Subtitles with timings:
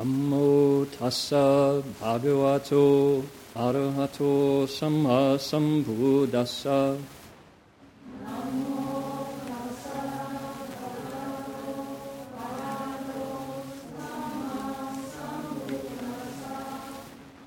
[0.00, 3.22] Namo tassa bhagavato
[3.54, 6.96] arahato samma sambuddhassa.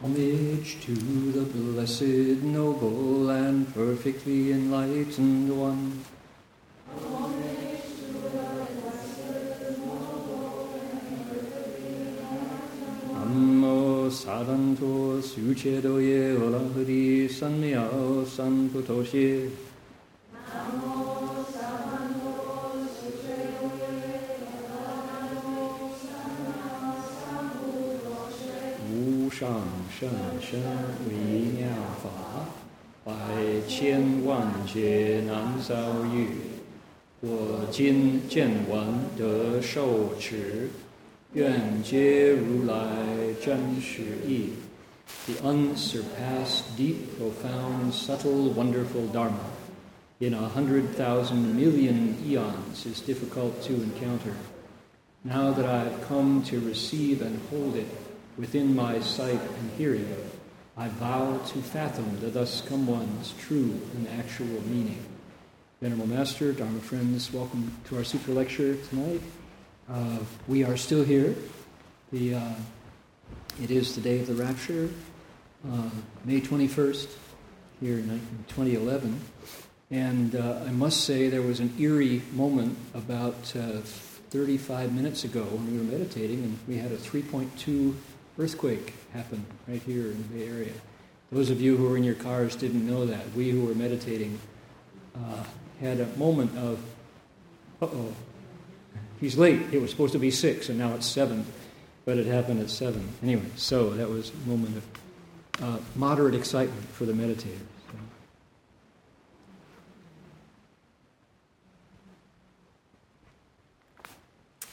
[0.03, 0.93] Homage to
[1.31, 6.02] the blessed, noble, and perfectly enlightened one.
[15.53, 19.51] 一切都耶，恶老何的三藐三菩提。
[20.31, 20.65] 南
[28.91, 29.61] 无，上
[29.95, 30.09] 甚
[30.41, 30.59] 深
[31.07, 31.13] 微
[31.55, 31.69] 妙
[32.01, 32.09] 法，
[33.03, 33.13] 百
[33.67, 36.29] 千万劫难遭遇。
[37.21, 40.71] 我今见闻得受持，
[41.33, 42.75] 愿解如来
[43.39, 44.49] 真实义。
[45.27, 49.39] The unsurpassed, deep, profound, subtle, wonderful Dharma
[50.19, 54.35] in a hundred thousand million eons is difficult to encounter.
[55.23, 57.87] Now that I've come to receive and hold it
[58.37, 60.07] within my sight and hearing,
[60.75, 65.03] I vow to fathom the thus come one's true and actual meaning.
[65.81, 69.21] Venerable Master, Dharma friends, welcome to our Sutra lecture tonight.
[69.89, 71.35] Uh, we are still here.
[72.11, 72.53] The, uh,
[73.61, 74.89] it is the day of the rapture,
[75.71, 75.89] uh,
[76.25, 77.07] May 21st,
[77.79, 78.07] here in
[78.47, 79.19] 2011.
[79.91, 83.81] And uh, I must say there was an eerie moment about uh,
[84.31, 87.93] 35 minutes ago when we were meditating, and we had a 3.2
[88.39, 90.73] earthquake happen right here in the Bay Area.
[91.31, 93.31] Those of you who were in your cars didn't know that.
[93.35, 94.39] We who were meditating
[95.15, 95.43] uh,
[95.79, 96.79] had a moment of,
[97.81, 98.15] uh oh,
[99.19, 99.61] he's late.
[99.71, 101.45] It was supposed to be six, and now it's seven,
[102.05, 103.07] but it happened at seven.
[103.21, 104.83] Anyway, so that was a moment of
[105.61, 107.59] uh, moderate excitement for the meditators.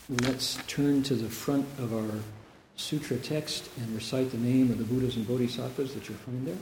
[0.08, 2.18] Let's turn to the front of our
[2.74, 6.56] sutra text and recite the name of the Buddhas and Bodhisattvas that you'll find there.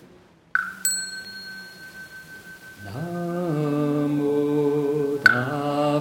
[2.84, 4.28] Namo
[5.24, 5.98] Da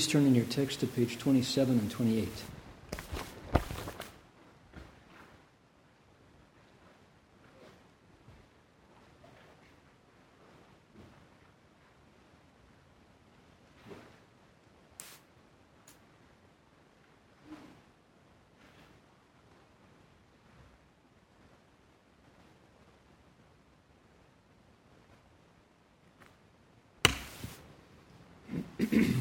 [0.00, 2.26] Please turn in your text to page 27 and 28.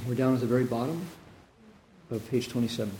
[0.09, 1.05] We're down at the very bottom
[2.09, 2.90] of page 27.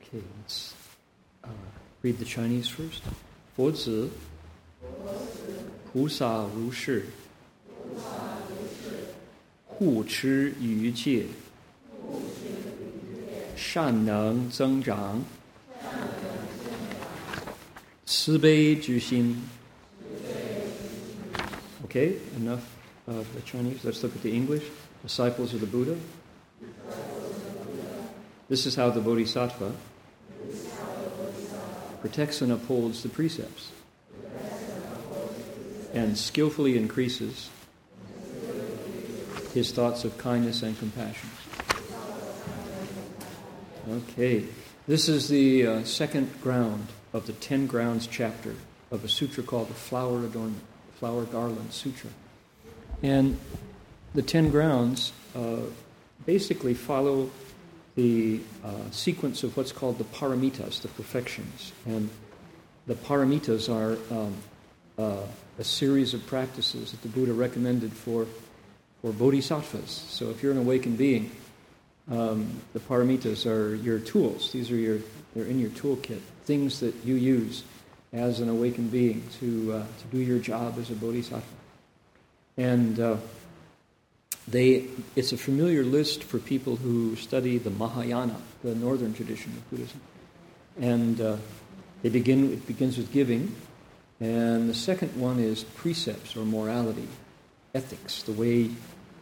[0.00, 0.74] Okay, let's
[1.44, 1.48] uh,
[2.02, 3.02] read the Chinese first.
[3.56, 4.10] 佛子，
[5.92, 7.06] 菩萨如是，
[9.66, 11.26] 护持于戒，
[13.56, 15.22] 善能增长，
[18.08, 19.36] 慈悲之心。
[21.86, 22.62] Okay, enough
[23.06, 23.84] of the Chinese.
[23.84, 24.64] Let's look at the English.
[25.02, 25.96] Disciples of the Buddha.
[28.48, 29.72] This is how the Bodhisattva
[32.00, 33.70] protects and upholds the precepts
[35.94, 37.48] and skillfully increases
[39.54, 41.30] his thoughts of kindness and compassion.
[43.88, 44.44] Okay,
[44.88, 48.55] this is the uh, second ground of the Ten Grounds chapter
[48.91, 50.63] of a sutra called the Flower Adornment,
[50.95, 52.09] Flower Garland Sutra.
[53.01, 53.37] And
[54.13, 55.61] the Ten Grounds uh,
[56.25, 57.29] basically follow
[57.95, 61.71] the uh, sequence of what's called the paramitas, the perfections.
[61.85, 62.09] And
[62.87, 64.35] the paramitas are um,
[64.97, 65.25] uh,
[65.57, 68.25] a series of practices that the Buddha recommended for,
[69.01, 69.89] for bodhisattvas.
[69.89, 71.31] So if you're an awakened being,
[72.09, 74.51] um, the paramitas are your tools.
[74.51, 74.99] These are your,
[75.35, 77.61] they're in your toolkit, things that you use
[78.11, 81.45] as an awakened being to, uh, to do your job as a bodhisattva.
[82.57, 83.17] And uh,
[84.47, 84.85] they,
[85.15, 90.01] it's a familiar list for people who study the Mahayana, the northern tradition of Buddhism.
[90.81, 91.37] And uh,
[92.01, 93.55] they begin, it begins with giving.
[94.19, 97.07] And the second one is precepts or morality,
[97.75, 98.71] ethics, the way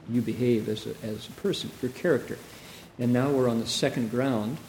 [0.10, 2.38] you behave as a, as a person, your character.
[2.98, 4.60] And now we're on the second ground.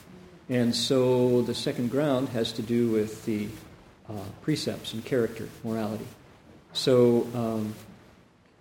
[0.49, 3.49] And so the second ground has to do with the
[4.09, 6.07] uh, precepts and character, morality.
[6.73, 7.75] So um,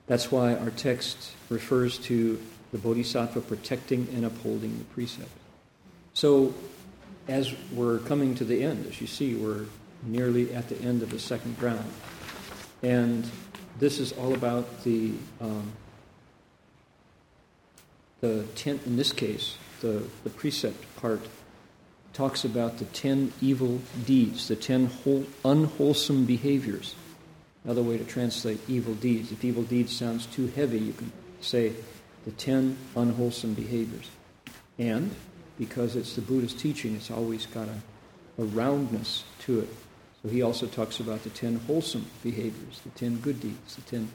[0.07, 2.41] that's why our text refers to
[2.71, 5.31] the Bodhisattva protecting and upholding the precepts.
[6.13, 6.53] So,
[7.27, 9.65] as we're coming to the end, as you see, we're
[10.03, 11.89] nearly at the end of the second ground.
[12.81, 13.29] And
[13.79, 15.71] this is all about the, um,
[18.21, 21.21] the ten, in this case, the, the precept part
[22.17, 26.95] talks about the ten evil deeds, the ten whole, unwholesome behaviors
[27.67, 29.33] Another way to translate evil deeds.
[29.33, 31.11] If evil deeds sounds too heavy, you can
[31.41, 31.73] say
[32.23, 34.09] the ten unwholesome behaviors.
[34.79, 35.13] And
[35.59, 39.69] because it's the Buddha's teaching, it's always got a, a roundness to it.
[40.21, 44.07] So he also talks about the ten wholesome behaviors, the ten good deeds, the ten,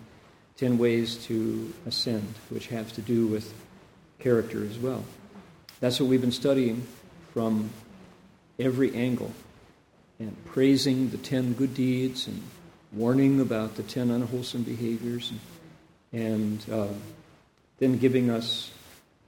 [0.56, 3.52] ten ways to ascend, which has to do with
[4.19, 5.04] character as well.
[5.81, 6.87] That's what we've been studying
[7.34, 7.69] from
[8.58, 9.32] every angle
[10.19, 12.43] and praising the ten good deeds and
[12.93, 15.32] warning about the ten unwholesome behaviors,
[16.12, 16.93] and, and uh,
[17.78, 18.70] then giving us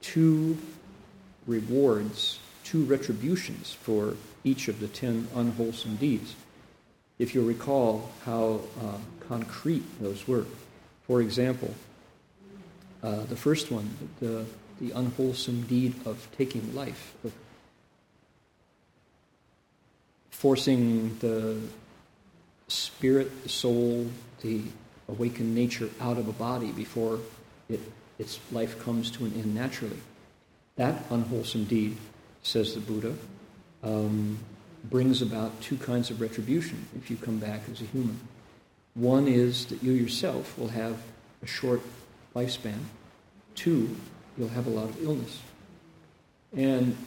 [0.01, 0.57] two
[1.47, 6.35] rewards, two retributions for each of the ten unwholesome deeds.
[7.17, 10.45] If you recall how uh, concrete those were.
[11.07, 11.73] For example,
[13.01, 13.89] uh, the first one,
[14.19, 14.45] the,
[14.81, 17.31] the unwholesome deed of taking life, of
[20.37, 21.57] forcing the
[22.67, 24.05] spirit, the soul,
[24.41, 24.61] the
[25.07, 27.19] awakened nature out of a body before
[27.69, 27.79] it,
[28.19, 29.97] its life comes to an end naturally.
[30.75, 31.95] That unwholesome deed,
[32.43, 33.15] says the Buddha,
[33.81, 34.37] um,
[34.89, 38.19] brings about two kinds of retribution if you come back as a human.
[38.93, 40.97] One is that you yourself will have
[41.43, 41.81] a short
[42.35, 42.79] lifespan.
[43.55, 43.95] Two,
[44.37, 45.39] you'll have a lot of illness.
[46.53, 46.97] And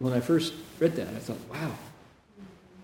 [0.00, 1.72] when I first read that, I thought, wow,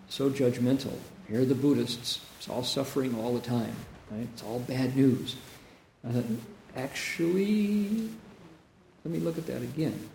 [0.09, 0.93] so judgmental.
[1.29, 2.21] Here are the Buddhists.
[2.39, 3.75] It's all suffering all the time.
[4.11, 4.29] Right?
[4.33, 5.35] It's all bad news.
[6.07, 6.23] Uh,
[6.77, 8.09] actually,
[9.05, 10.09] let me look at that again.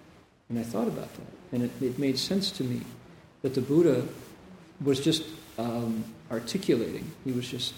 [0.48, 1.28] And I thought about that.
[1.52, 2.82] And it, it made sense to me
[3.42, 4.08] that the Buddha
[4.82, 5.24] was just
[5.58, 7.74] um, articulating, he was just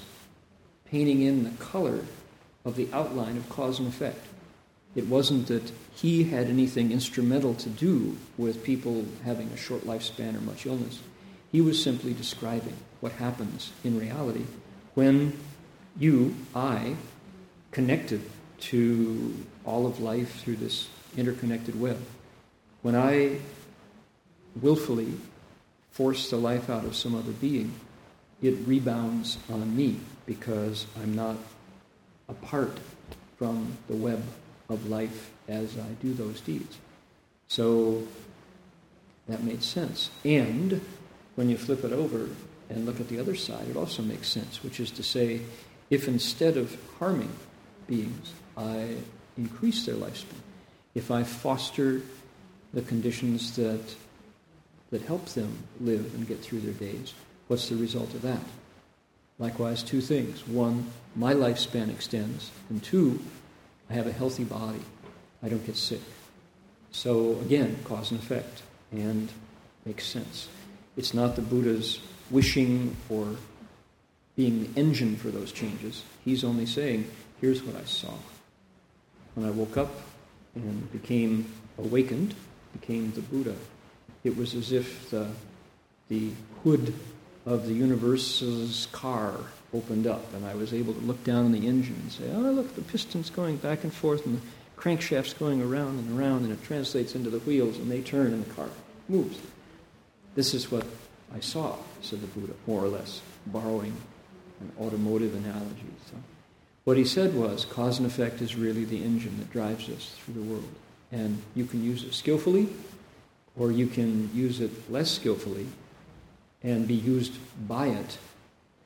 [0.85, 2.01] painting in the color
[2.65, 4.25] of the outline of cause and effect.
[4.95, 10.35] It wasn't that he had anything instrumental to do with people having a short lifespan
[10.35, 10.99] or much illness.
[11.51, 14.45] He was simply describing what happens in reality
[14.93, 15.37] when
[15.97, 16.95] you, I,
[17.71, 18.21] connected
[18.59, 19.35] to
[19.65, 21.99] all of life through this interconnected web.
[22.81, 23.39] When I
[24.61, 25.13] willfully
[25.91, 27.73] force the life out of some other being,
[28.41, 31.37] it rebounds on me because I'm not
[32.27, 32.79] apart
[33.37, 34.23] from the web
[34.73, 36.77] of life as I do those deeds.
[37.47, 38.07] So
[39.27, 40.09] that made sense.
[40.25, 40.81] And
[41.35, 42.29] when you flip it over
[42.69, 45.41] and look at the other side, it also makes sense, which is to say,
[45.89, 47.31] if instead of harming
[47.87, 48.95] beings, I
[49.37, 50.41] increase their lifespan,
[50.95, 52.01] if I foster
[52.73, 53.95] the conditions that,
[54.91, 57.13] that help them live and get through their days,
[57.47, 58.41] what's the result of that?
[59.39, 60.47] Likewise, two things.
[60.47, 63.19] One, my lifespan extends, and two,
[63.89, 64.81] I have a healthy body.
[65.41, 66.01] I don't get sick.
[66.91, 68.61] So, again, cause and effect,
[68.91, 69.29] and
[69.85, 70.47] makes sense.
[70.95, 71.99] It's not the Buddha's
[72.29, 73.35] wishing or
[74.35, 76.03] being the engine for those changes.
[76.23, 77.09] He's only saying,
[77.41, 78.13] here's what I saw.
[79.35, 79.91] When I woke up
[80.55, 82.35] and became awakened,
[82.79, 83.55] became the Buddha,
[84.23, 85.27] it was as if the,
[86.09, 86.31] the
[86.63, 86.93] hood
[87.45, 89.39] of the universe's car
[89.73, 92.51] opened up, and I was able to look down on the engine and say, oh,
[92.51, 94.41] look, the piston's going back and forth, and the
[94.77, 98.45] crankshaft's going around and around, and it translates into the wheels, and they turn, and
[98.45, 98.69] the car
[99.09, 99.39] moves.
[100.35, 100.85] This is what
[101.35, 103.95] I saw, said the Buddha, more or less, borrowing
[104.59, 105.85] an automotive analogy.
[106.09, 106.17] So,
[106.83, 110.33] what he said was cause and effect is really the engine that drives us through
[110.33, 110.69] the world.
[111.11, 112.67] And you can use it skillfully,
[113.57, 115.67] or you can use it less skillfully
[116.63, 117.37] and be used
[117.67, 118.17] by it.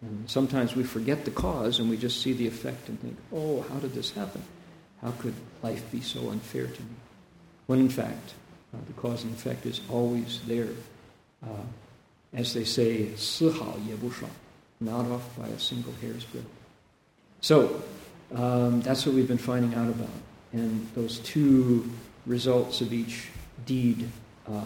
[0.03, 3.63] And sometimes we forget the cause and we just see the effect and think, oh,
[3.63, 4.43] how did this happen?
[5.01, 6.97] How could life be so unfair to me?
[7.67, 8.35] When in fact,
[8.75, 10.71] uh, the cause and effect is always there.
[11.43, 11.65] Uh,
[12.35, 14.31] as they say, 丝毫也不爽,
[14.79, 16.47] not off by a single hair's breadth.
[17.41, 17.83] So,
[18.35, 20.09] um, that's what we've been finding out about.
[20.53, 21.91] And those two
[22.27, 23.29] results of each
[23.67, 24.09] deed
[24.49, 24.63] uh,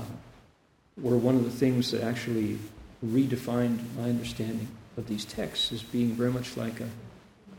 [0.96, 2.58] were one of the things that actually
[3.04, 6.89] redefined my understanding of these texts as being very much like a,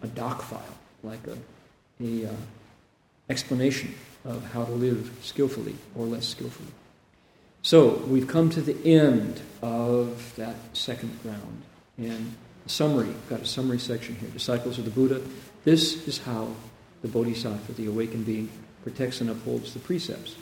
[0.03, 0.63] a doc file,
[1.03, 1.37] like a,
[2.03, 2.35] a uh,
[3.29, 6.71] explanation of how to live skillfully or less skillfully.
[7.63, 11.63] So we've come to the end of that second round.
[11.97, 12.35] And
[12.67, 14.29] summary, I've got a summary section here.
[14.31, 15.23] Disciples of the Buddha,
[15.65, 16.49] this is how
[17.03, 18.51] the Bodhisattva, the awakened being,
[18.83, 20.35] protects and upholds the precepts.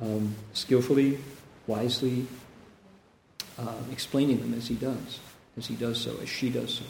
[0.00, 1.18] Um, skillfully,
[1.66, 2.26] wisely,
[3.58, 5.20] uh, explaining them as he does,
[5.56, 6.84] as he does so, as she does so.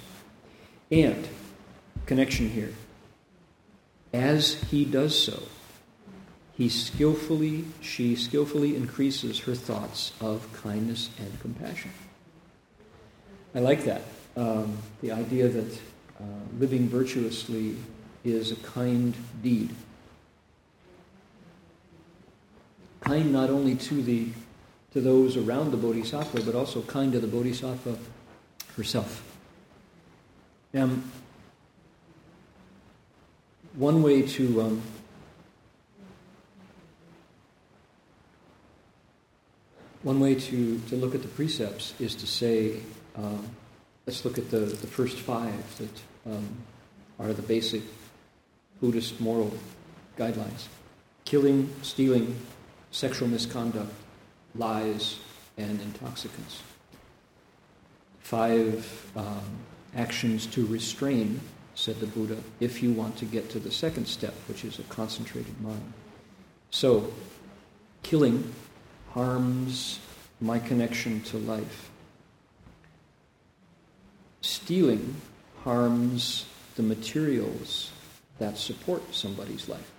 [0.90, 1.26] And,
[2.06, 2.72] connection here,
[4.12, 5.42] as he does so,
[6.52, 11.90] he skillfully, she skillfully increases her thoughts of kindness and compassion.
[13.54, 14.02] I like that.
[14.36, 15.72] Um, the idea that
[16.20, 16.24] uh,
[16.58, 17.76] living virtuously
[18.24, 19.74] is a kind deed.
[23.00, 24.28] Kind not only to the
[24.92, 27.96] to those around the bodhisattva, but also kind to the bodhisattva
[28.76, 29.22] herself.
[30.74, 31.04] Um,
[33.74, 34.82] one way to um,
[40.02, 42.80] one way to, to look at the precepts is to say,
[43.16, 43.48] um,
[44.06, 46.48] let's look at the, the first five that um,
[47.18, 47.82] are the basic
[48.80, 49.52] Buddhist moral
[50.18, 50.66] guidelines
[51.24, 52.36] killing, stealing,
[52.90, 53.92] sexual misconduct,
[54.56, 55.18] lies,
[55.56, 56.62] and intoxicants.
[58.22, 59.42] Five um,
[59.94, 61.40] actions to restrain,
[61.74, 64.84] said the Buddha, if you want to get to the second step, which is a
[64.84, 65.92] concentrated mind.
[66.70, 67.12] So,
[68.02, 68.52] killing
[69.10, 69.98] harms
[70.40, 71.90] my connection to life.
[74.40, 75.14] Stealing
[75.64, 77.92] harms the materials
[78.38, 79.92] that support somebody's life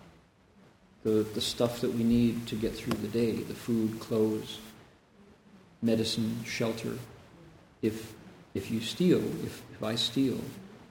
[1.03, 4.59] the, the stuff that we need to get through the day the food, clothes,
[5.81, 6.97] medicine, shelter.
[7.83, 8.13] If,
[8.55, 10.39] if you steal, if, if I steal,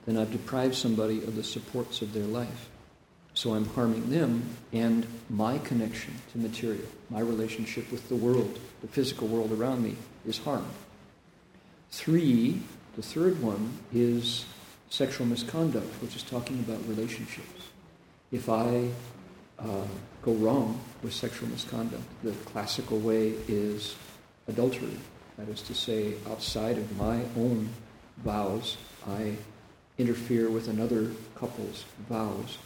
[0.05, 2.69] then I've deprived somebody of the supports of their life.
[3.33, 8.87] So I'm harming them and my connection to material, my relationship with the world, the
[8.87, 10.71] physical world around me, is harmed.
[11.91, 12.61] Three,
[12.95, 14.45] the third one is
[14.89, 17.67] sexual misconduct, which is talking about relationships.
[18.31, 18.87] If I
[19.59, 19.85] uh,
[20.21, 22.03] go wrong with sexual misconduct.
[22.23, 23.95] The classical way is
[24.47, 24.97] adultery.
[25.37, 27.69] That is to say, outside of my own
[28.17, 29.35] vows, I
[29.97, 32.57] interfere with another couple's vows.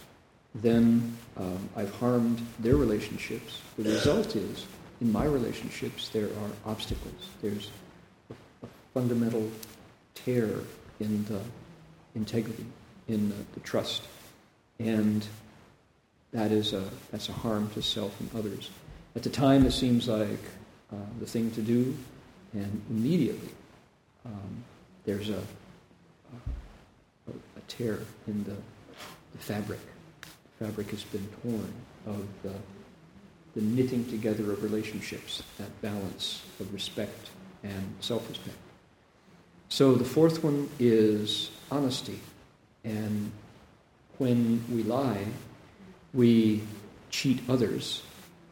[0.56, 3.62] Then um, I've harmed their relationships.
[3.78, 4.66] The result is,
[5.02, 7.30] in my relationships, there are obstacles.
[7.42, 7.70] There's
[8.30, 8.34] a,
[8.66, 9.50] a fundamental
[10.16, 10.62] tear
[11.00, 11.42] in the
[12.16, 12.66] integrity,
[13.08, 14.04] in the, the trust.
[14.80, 15.26] And
[16.32, 18.70] that is a, that's a harm to self and others.
[19.16, 20.44] At the time, it seems like
[20.92, 21.96] uh, the thing to do,
[22.54, 23.50] and immediately
[24.26, 24.64] um,
[25.06, 25.42] there's a,
[27.28, 28.56] a, a, tear in the,
[29.32, 29.80] the fabric.
[30.60, 31.74] The fabric has been torn
[32.06, 32.54] of the,
[33.56, 37.30] the knitting together of relationships, that balance of respect
[37.64, 38.58] and self respect.
[39.70, 42.20] So the fourth one is honesty.
[42.84, 43.32] And
[44.18, 45.26] when we lie,
[46.14, 46.64] we
[47.10, 48.02] cheat others,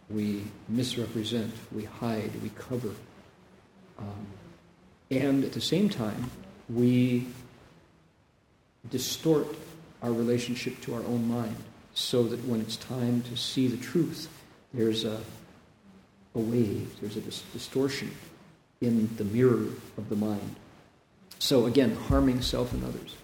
[0.10, 2.92] we misrepresent, we hide, we cover.
[3.98, 4.28] Um,
[5.12, 6.32] and at the same time,
[6.70, 7.28] we
[8.90, 9.48] distort
[10.02, 11.56] our relationship to our own mind
[11.94, 14.30] so that when it's time to see the truth,
[14.74, 15.22] there's a,
[16.36, 18.12] a wave, there's a dis- distortion
[18.82, 20.56] in the mirror of the mind.
[21.40, 23.16] So again, harming self and others.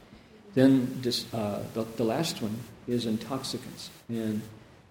[0.54, 3.90] Then dis, uh, the, the last one is intoxicants.
[4.10, 4.42] And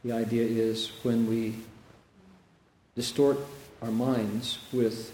[0.04, 1.56] the idea is when we
[2.94, 3.38] distort
[3.82, 5.12] our minds with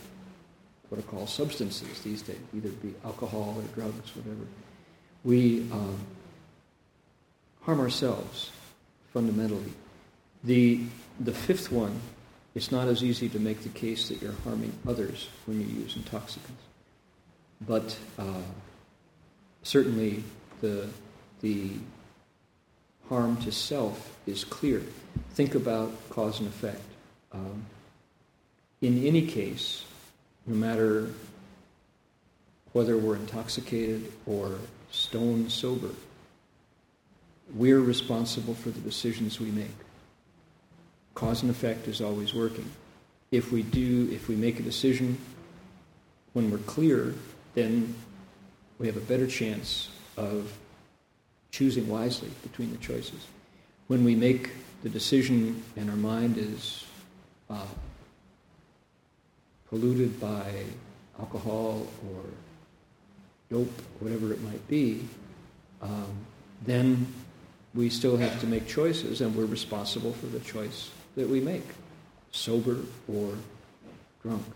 [0.89, 4.47] what are called substances these days, either be alcohol or drugs, whatever,
[5.25, 5.99] we um,
[7.63, 8.51] harm ourselves
[9.13, 9.73] fundamentally.
[10.45, 10.83] The,
[11.19, 12.01] the fifth one,
[12.55, 15.97] it's not as easy to make the case that you're harming others when you use
[15.97, 16.63] intoxicants.
[17.67, 18.43] But uh,
[19.63, 20.23] certainly
[20.61, 20.89] the,
[21.41, 21.71] the
[23.09, 24.83] harm to self is clear.
[25.33, 26.83] Think about cause and effect.
[27.33, 27.65] Um,
[28.81, 29.85] in any case,
[30.47, 31.09] no matter
[32.73, 34.59] whether we're intoxicated or
[34.91, 35.91] stone sober,
[37.55, 39.75] we're responsible for the decisions we make.
[41.15, 42.71] Cause and effect is always working.
[43.31, 45.19] If we do, if we make a decision
[46.33, 47.15] when we're clear,
[47.55, 47.95] then
[48.79, 50.53] we have a better chance of
[51.51, 53.27] choosing wisely between the choices.
[53.87, 54.51] When we make
[54.83, 56.85] the decision and our mind is
[57.49, 57.65] uh,
[59.77, 60.51] polluted by
[61.19, 62.23] alcohol or
[63.51, 65.07] dope, whatever it might be,
[65.83, 66.17] um,
[66.65, 67.07] then
[67.75, 71.67] we still have to make choices and we're responsible for the choice that we make,
[72.31, 73.35] sober or
[74.23, 74.47] drunk.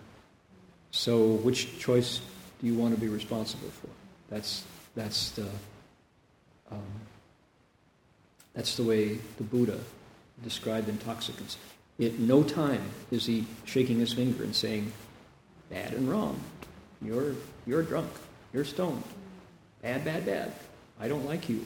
[0.90, 2.20] So, which choice
[2.58, 3.90] do you want to be responsible for?
[4.30, 4.64] That's,
[4.96, 5.48] that's, the,
[6.72, 6.92] um,
[8.54, 9.78] that's the way the Buddha
[10.42, 11.58] described intoxicants.
[12.00, 14.90] At no time is he shaking his finger and saying,
[15.70, 16.38] bad and wrong.
[17.00, 17.34] You're,
[17.66, 18.10] you're drunk.
[18.52, 19.04] You're stoned.
[19.80, 20.52] Bad, bad, bad.
[21.00, 21.64] I don't like you.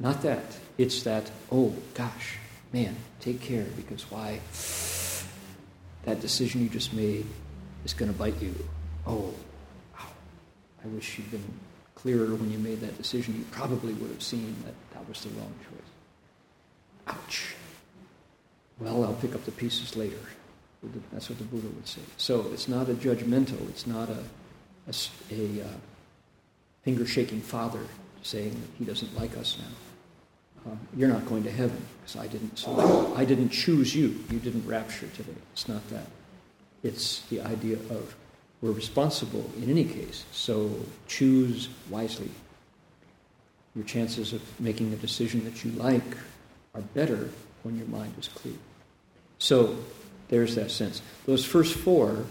[0.00, 0.56] Not that.
[0.76, 2.38] It's that, oh gosh,
[2.72, 4.40] man, take care because why?
[6.04, 7.26] That decision you just made
[7.84, 8.54] is going to bite you.
[9.06, 9.32] Oh,
[9.94, 10.06] wow.
[10.84, 11.44] I wish you'd been
[11.94, 13.36] clearer when you made that decision.
[13.36, 17.16] You probably would have seen that that was the wrong choice.
[17.16, 17.54] Ouch.
[18.80, 20.18] Well, I'll pick up the pieces later.
[21.12, 22.00] That's what the Buddha would say.
[22.16, 24.22] So it's not a judgmental, it's not a,
[24.88, 24.94] a,
[25.30, 25.68] a uh,
[26.82, 27.80] finger shaking father
[28.22, 30.70] saying that he doesn't like us now.
[30.70, 34.24] Um, you're not going to heaven because I didn't select, I didn't choose you.
[34.30, 35.34] You didn't rapture today.
[35.52, 36.06] It's not that.
[36.82, 38.14] It's the idea of
[38.62, 40.70] we're responsible in any case, so
[41.06, 42.30] choose wisely.
[43.74, 46.16] Your chances of making a decision that you like
[46.74, 47.28] are better
[47.62, 48.54] when your mind is clear.
[49.38, 49.76] So
[50.34, 51.00] there's that sense.
[51.26, 52.24] Those first four,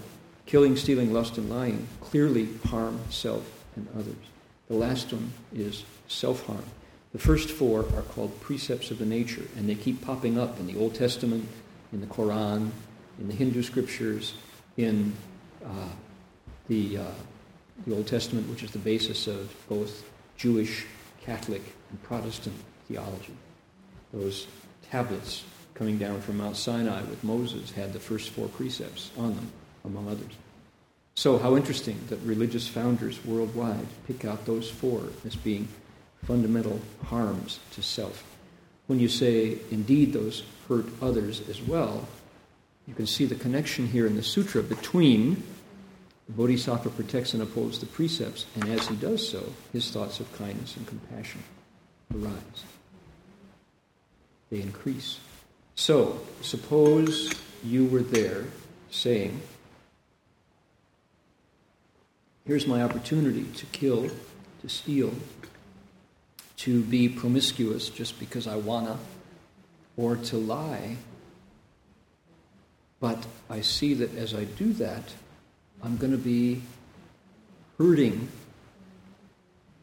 [0.45, 4.25] killing, stealing, lust, and lying, clearly harm self and others.
[4.67, 6.65] The last one is self harm.
[7.13, 10.67] The first four are called precepts of the nature, and they keep popping up in
[10.67, 11.47] the Old Testament,
[11.93, 12.71] in the Quran,
[13.19, 14.33] in the Hindu scriptures,
[14.75, 15.13] in
[15.63, 15.89] uh,
[16.67, 17.05] the, uh,
[17.87, 20.03] the Old Testament, which is the basis of both
[20.35, 20.85] Jewish,
[21.21, 22.55] Catholic, and Protestant
[22.89, 23.37] theology.
[24.11, 24.47] Those
[24.91, 29.51] tablets coming down from Mount Sinai with Moses had the first four precepts on them,
[29.85, 30.31] among others.
[31.15, 35.67] So, how interesting that religious founders worldwide pick out those four as being
[36.23, 38.23] fundamental harms to self.
[38.87, 42.07] When you say, indeed, those hurt others as well,
[42.87, 45.43] you can see the connection here in the sutra between
[46.27, 50.31] the Bodhisattva protects and upholds the precepts, and as he does so, his thoughts of
[50.37, 51.43] kindness and compassion
[52.13, 52.63] arise.
[54.49, 55.19] They increase.
[55.75, 57.33] So, suppose
[57.63, 58.45] you were there
[58.91, 59.41] saying,
[62.45, 64.09] Here's my opportunity to kill,
[64.61, 65.13] to steal,
[66.57, 68.99] to be promiscuous just because I wanna,
[69.95, 70.97] or to lie.
[72.99, 75.13] But I see that as I do that,
[75.81, 76.61] I'm going to be
[77.77, 78.29] hurting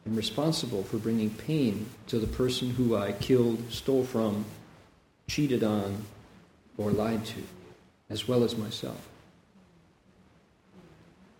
[0.07, 4.46] and responsible for bringing pain to the person who I killed, stole from,
[5.31, 6.05] cheated on,
[6.77, 7.40] or lied to,
[8.11, 9.09] as well as myself.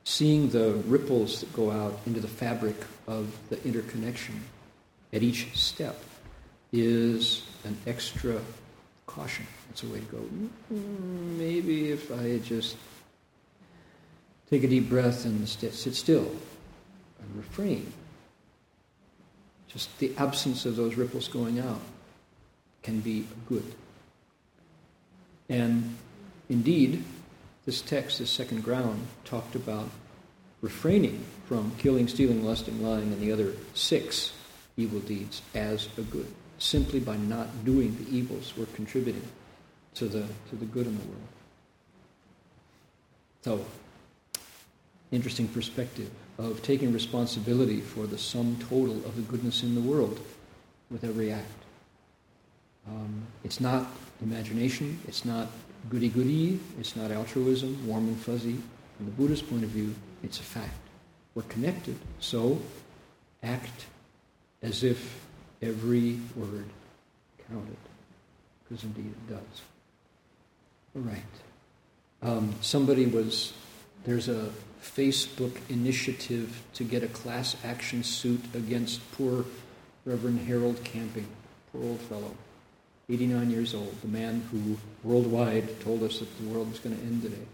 [0.05, 2.76] Seeing the ripples that go out into the fabric
[3.09, 4.44] of the interconnection
[5.12, 6.00] at each step
[6.72, 8.40] is an extra
[9.07, 9.46] caution.
[9.70, 10.18] It's a way to go,
[10.72, 12.76] mm, maybe if I just
[14.50, 16.31] take a deep breath and sit still
[17.20, 17.92] and refrain,
[19.66, 21.81] just the absence of those ripples going out
[22.83, 23.74] can be good.
[25.50, 25.96] And
[26.48, 27.02] indeed,
[27.66, 29.90] this text, this second ground, talked about
[30.62, 34.32] refraining from killing, stealing, lusting, lying, and the other six
[34.76, 36.32] evil deeds as a good.
[36.58, 39.26] Simply by not doing the evils, we're contributing
[39.94, 41.28] to the, to the good in the world.
[43.42, 43.64] So,
[45.10, 50.20] interesting perspective of taking responsibility for the sum total of the goodness in the world
[50.90, 51.46] with every act.
[52.86, 53.88] Um, it's not
[54.22, 55.48] imagination, it's not
[55.88, 58.59] goody goody, it's not altruism, warm and fuzzy.
[58.96, 60.78] From the Buddhist point of view, it's a fact.
[61.35, 62.61] We're connected, so
[63.42, 63.87] act
[64.62, 65.24] as if
[65.62, 66.66] every word
[67.48, 67.76] counted,
[68.62, 69.62] because indeed it does.
[70.96, 71.22] All right.
[72.22, 73.54] Um, somebody was,
[74.04, 74.50] there's a
[74.83, 79.44] Facebook initiative to get a class action suit against poor
[80.04, 81.26] Reverend Harold Camping,
[81.72, 82.35] poor old fellow,
[83.10, 87.02] 89 years old, the man who worldwide told us that the world was going to
[87.02, 87.44] end today.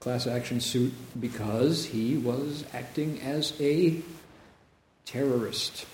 [0.00, 4.00] Class action suit because he was acting as a
[5.04, 5.86] terrorist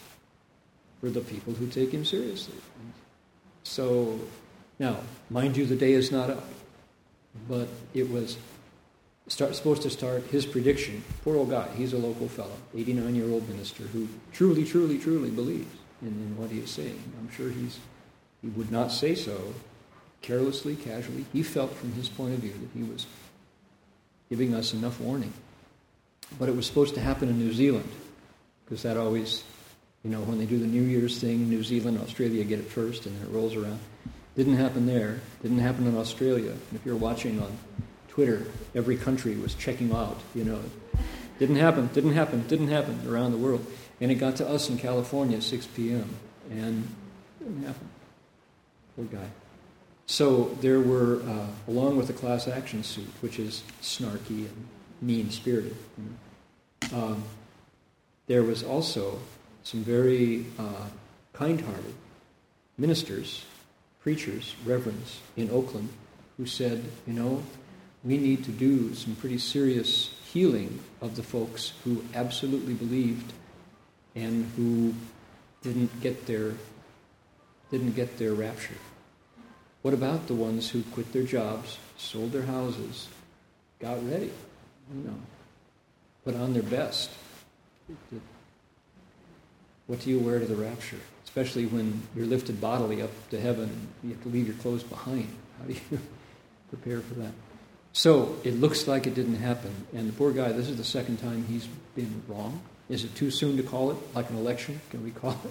[1.01, 2.55] for the people who take him seriously.
[3.65, 4.21] So,
[4.79, 6.49] now, mind you, the day is not up,
[7.49, 8.39] but it was
[9.27, 11.03] start, supposed to start his prediction.
[11.25, 15.31] Poor old guy, he's a local fellow, 89 year old minister who truly, truly, truly
[15.31, 17.03] believes in, in what he is saying.
[17.19, 17.79] I'm sure he's,
[18.43, 19.55] he would not say so
[20.23, 21.25] carelessly, casually.
[21.33, 23.07] He felt from his point of view that he was
[24.29, 25.33] giving us enough warning.
[26.39, 27.91] But it was supposed to happen in New Zealand,
[28.65, 29.45] because that always,
[30.05, 33.07] you know, when they do the New Year's thing, New Zealand, Australia get it first,
[33.07, 33.79] and then it rolls around.
[34.37, 35.21] Didn't happen there.
[35.43, 36.51] Didn't happen in Australia.
[36.51, 37.57] And if you're watching on
[38.09, 40.61] Twitter, every country was checking out, you know.
[41.39, 43.65] Didn't happen, didn't happen, didn't happen around the world.
[44.01, 46.09] And it got to us in California at 6 p.m.
[46.51, 46.89] and
[47.41, 47.89] it didn't happen.
[48.97, 49.29] Poor guy.
[50.07, 54.67] So there were, uh, along with the class action suit, which is snarky and
[55.03, 57.25] mean spirited, you know, um,
[58.27, 59.19] there was also
[59.63, 60.87] some very uh,
[61.33, 61.95] kind hearted
[62.79, 63.45] ministers,
[64.01, 65.89] preachers, reverends in Oakland
[66.37, 67.43] who said, you know,
[68.05, 73.33] we need to do some pretty serious healing of the folks who absolutely believed
[74.19, 74.95] and who
[75.63, 76.53] didn't get their
[77.71, 78.75] didn't get their rapture.
[79.83, 83.09] What about the ones who quit their jobs, sold their houses,
[83.79, 84.33] got ready,
[84.95, 85.15] you know,
[86.25, 87.11] put on their best?
[89.87, 91.01] What do you wear to the rapture?
[91.25, 95.29] Especially when you're lifted bodily up to heaven you have to leave your clothes behind.
[95.59, 96.01] How do you
[96.71, 97.33] prepare for that?
[97.93, 99.75] So it looks like it didn't happen.
[99.95, 102.61] And the poor guy, this is the second time he's been wrong.
[102.89, 104.81] Is it too soon to call it like an election?
[104.91, 105.51] Can we call it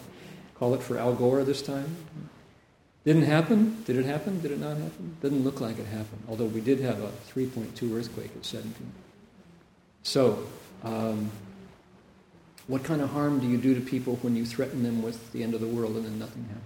[0.56, 1.96] call it for Al Gore this time?
[3.06, 3.84] Didn't happen?
[3.86, 4.42] Did it happen?
[4.42, 5.16] Did it not happen?
[5.22, 6.24] Doesn't look like it happened.
[6.28, 8.74] Although we did have a 3.2 earthquake at 17.
[10.04, 10.46] So,
[10.84, 11.32] um,
[12.68, 15.42] what kind of harm do you do to people when you threaten them with the
[15.42, 16.64] end of the world and then nothing happens?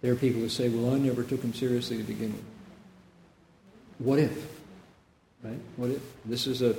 [0.00, 2.44] There are people who say, "Well, I never took him seriously to begin with."
[3.98, 4.46] What if?
[5.42, 5.60] Right?
[5.76, 6.02] What if?
[6.24, 6.74] This is a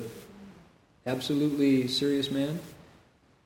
[1.07, 2.59] absolutely serious man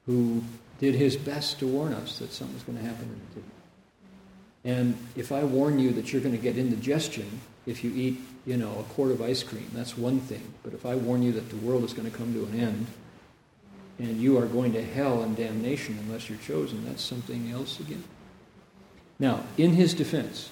[0.06, 0.44] who
[0.80, 3.52] did his best to warn us that something was going to happen and didn't.
[4.64, 8.58] And if I warn you that you're going to get indigestion if you eat, you
[8.58, 10.54] know, a quart of ice cream, that's one thing.
[10.64, 12.88] But if I warn you that the world is going to come to an end
[14.00, 18.04] and you are going to hell and damnation unless you're chosen, that's something else again.
[19.20, 20.50] Now, in his defense,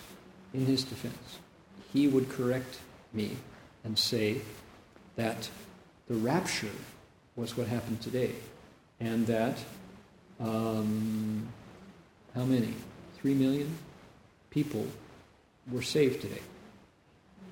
[0.53, 1.39] in his defense,
[1.91, 2.79] he would correct
[3.11, 3.37] me
[3.83, 4.41] and say
[5.15, 5.49] that
[6.07, 6.69] the rapture
[7.39, 8.31] was what happened today,
[8.99, 9.57] and that
[10.39, 11.47] um,
[12.35, 12.73] how many?
[13.21, 13.77] Three million
[14.49, 14.85] people
[15.71, 16.41] were saved today.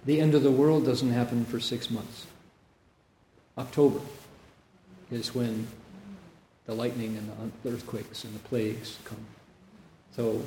[0.05, 2.25] The end of the world doesn't happen for six months.
[3.57, 3.99] October
[5.11, 5.67] is when
[6.65, 9.25] the lightning and the earthquakes and the plagues come.
[10.15, 10.41] So,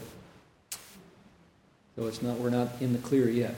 [1.97, 3.57] so it's not we're not in the clear yet.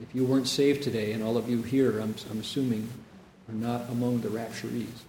[0.00, 2.88] If you weren't saved today, and all of you here, I'm, I'm assuming,
[3.48, 5.04] are not among the rapturees,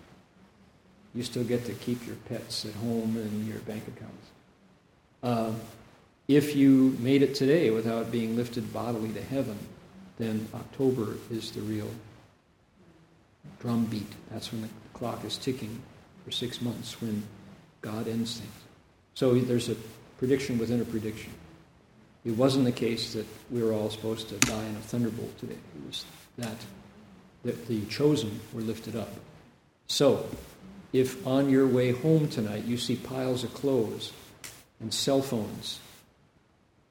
[1.13, 4.27] you still get to keep your pets at home and your bank accounts.
[5.23, 5.51] Uh,
[6.27, 9.57] if you made it today without being lifted bodily to heaven,
[10.17, 11.89] then October is the real
[13.61, 14.11] drum beat.
[14.31, 15.81] That's when the clock is ticking
[16.23, 17.23] for six months, when
[17.81, 18.53] God ends things.
[19.13, 19.75] So there's a
[20.17, 21.31] prediction within a prediction.
[22.25, 25.53] It wasn't the case that we were all supposed to die in a thunderbolt today.
[25.53, 26.05] It was
[26.37, 26.57] that
[27.47, 29.09] the, the chosen were lifted up.
[29.87, 30.27] So,
[30.91, 34.11] if on your way home tonight you see piles of clothes
[34.79, 35.79] and cell phones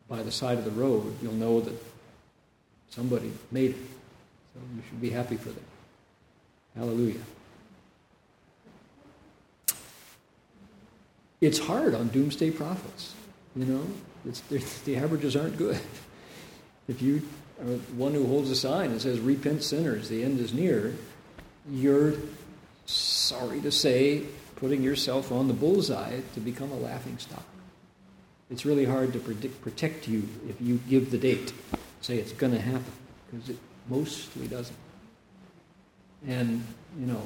[0.09, 1.75] by the side of the road, you'll know that
[2.89, 3.77] somebody made it.
[4.55, 5.65] So you should be happy for them.
[6.75, 7.21] Hallelujah.
[11.41, 13.15] It's hard on doomsday prophets,
[13.55, 13.87] you know.
[14.85, 15.79] the averages aren't good.
[16.89, 17.23] If you
[17.59, 20.95] one who holds a sign that says, Repent sinners, the end is near,
[21.71, 22.15] you're
[22.85, 24.25] sorry to say
[24.57, 27.45] putting yourself on the bullseye to become a laughing stock.
[28.51, 31.53] It's really hard to predict, protect you if you give the date,
[32.01, 32.85] say it's going to happen,
[33.31, 34.77] because it mostly doesn't.
[36.27, 36.65] And,
[36.99, 37.23] you know,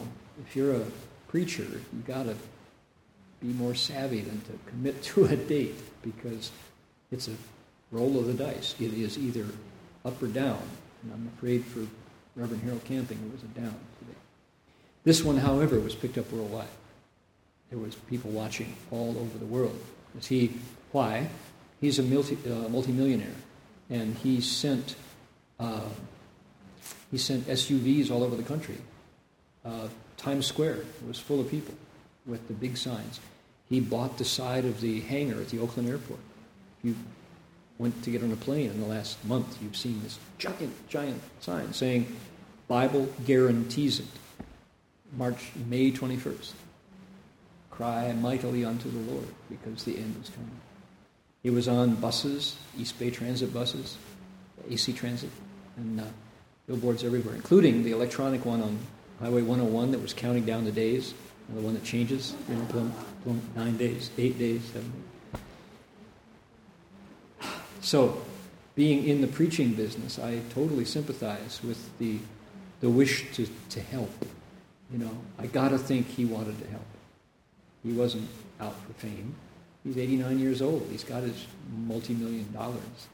[0.47, 0.85] if you're a
[1.29, 2.35] preacher, you've got to
[3.41, 6.51] be more savvy than to commit to a date because
[7.13, 7.35] it's a
[7.91, 8.75] roll of the dice.
[8.81, 9.47] It is either
[10.05, 10.61] up or down.
[11.03, 11.87] And I'm afraid for
[12.37, 14.19] Reverend Harold Camping, it was a down today.
[15.05, 16.69] This one, however, was picked up worldwide.
[17.71, 19.79] There was people watching all over the world.
[20.19, 20.53] Is he
[20.93, 21.29] why?
[21.81, 23.29] He's a multi, uh, multimillionaire,
[23.89, 24.97] and he sent
[25.59, 25.89] uh,
[27.11, 28.77] he sent SUVs all over the country.
[29.65, 31.75] Uh, Times Square was full of people
[32.27, 33.21] with the big signs.
[33.69, 36.21] He bought the side of the hangar at the Oakland airport.
[36.83, 36.95] You
[37.81, 41.21] went to get on a plane in the last month, you've seen this giant, giant
[41.41, 42.15] sign saying,
[42.69, 44.07] Bible guarantees it.
[45.17, 46.53] March, May 21st.
[47.71, 50.61] Cry mightily unto the Lord because the end is coming.
[51.43, 53.97] He was on buses, East Bay Transit buses,
[54.69, 55.31] AC Transit,
[55.79, 56.05] and uh,
[56.67, 58.79] billboards everywhere, including the electronic one on
[59.21, 61.15] Highway 101 that was counting down the days,
[61.49, 62.93] and the one that changes, you know, plum,
[63.25, 65.10] plum, nine days, eight days, seven days.
[67.81, 68.21] So,
[68.75, 72.19] being in the preaching business, I totally sympathize with the,
[72.81, 74.11] the wish to, to help.
[74.93, 76.87] You know, I got to think he wanted to help.
[77.85, 78.29] He wasn't
[78.61, 79.35] out for fame.
[79.85, 80.87] He's 89 years old.
[80.91, 81.47] He's got his
[81.87, 83.09] multi million dollars.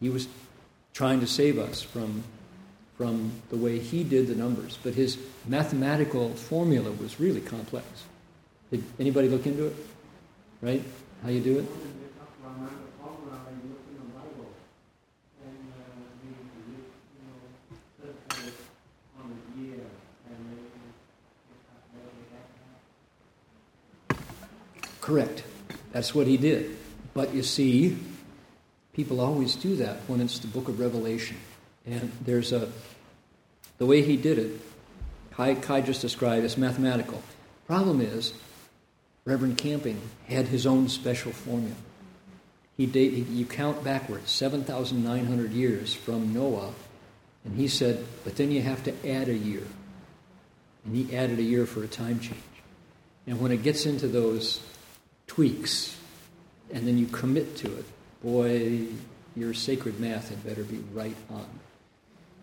[0.00, 0.28] He was
[0.92, 2.24] trying to save us from,
[2.96, 7.86] from the way he did the numbers, but his mathematical formula was really complex.
[8.70, 9.76] Did anybody look into it?
[10.60, 10.82] Right?
[11.22, 11.66] How you do it?
[25.10, 25.42] Correct.
[25.90, 26.76] That's what he did.
[27.14, 27.98] But you see,
[28.92, 31.36] people always do that when it's the book of Revelation.
[31.84, 32.68] And there's a,
[33.78, 34.60] the way he did it,
[35.32, 37.20] Kai, Kai just described as mathematical.
[37.66, 38.32] Problem is,
[39.24, 41.74] Reverend Camping had his own special formula.
[42.76, 46.72] He date, you count backwards, 7,900 years from Noah,
[47.44, 49.66] and he said, but then you have to add a year.
[50.84, 52.38] And he added a year for a time change.
[53.26, 54.60] And when it gets into those
[55.30, 55.96] tweaks,
[56.72, 57.84] and then you commit to it,
[58.20, 58.84] boy,
[59.36, 61.46] your sacred math had better be right on.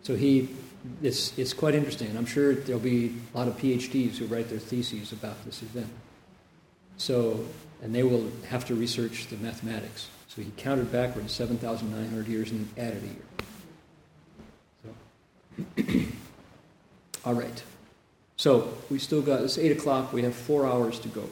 [0.04, 0.56] So he,
[1.04, 2.16] it's, it's quite interesting.
[2.16, 5.90] I'm sure there'll be a lot of PhDs who write their theses about this event.
[6.96, 7.46] So,
[7.84, 10.08] and they will have to research the mathematics.
[10.30, 13.08] So he counted backwards 7,900 years and added a
[15.76, 15.84] year.
[15.86, 16.04] So,
[17.26, 17.64] all right.
[18.38, 21.28] So we still got, it's 8 o'clock, we have four hours to go.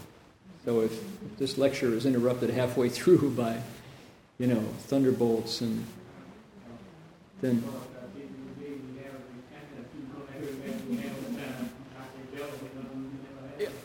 [0.65, 3.62] So if, if this lecture is interrupted halfway through by,
[4.38, 5.86] you know, thunderbolts and
[7.41, 7.63] then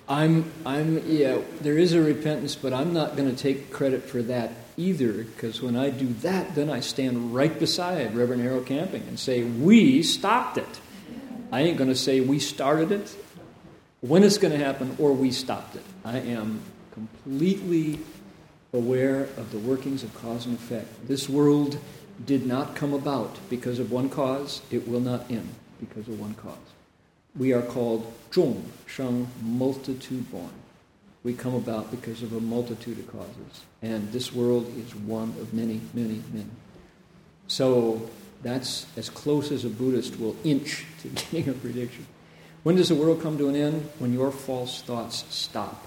[0.09, 4.21] I'm, I'm, yeah, there is a repentance, but I'm not going to take credit for
[4.23, 9.05] that either, because when I do that, then I stand right beside Reverend Harold Camping
[9.07, 10.81] and say, We stopped it.
[11.53, 13.17] I ain't going to say we started it,
[14.01, 15.85] when it's going to happen, or we stopped it.
[16.05, 16.61] I am
[16.93, 17.99] completely
[18.73, 21.09] aware of the workings of cause and effect.
[21.09, 21.79] This world
[22.25, 25.49] did not come about because of one cause, it will not end
[25.81, 26.57] because of one cause.
[27.37, 30.51] We are called zhong, sheng, multitude born.
[31.23, 33.65] We come about because of a multitude of causes.
[33.83, 36.51] And this world is one of many, many, many.
[37.47, 38.09] So
[38.43, 42.07] that's as close as a Buddhist will inch to getting a prediction.
[42.63, 43.89] When does the world come to an end?
[43.99, 45.87] When your false thoughts stop.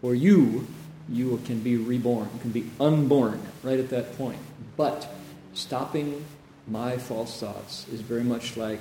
[0.00, 0.66] For you,
[1.08, 4.38] you can be reborn, you can be unborn right at that point.
[4.76, 5.08] But
[5.54, 6.24] stopping
[6.66, 8.80] my false thoughts is very much like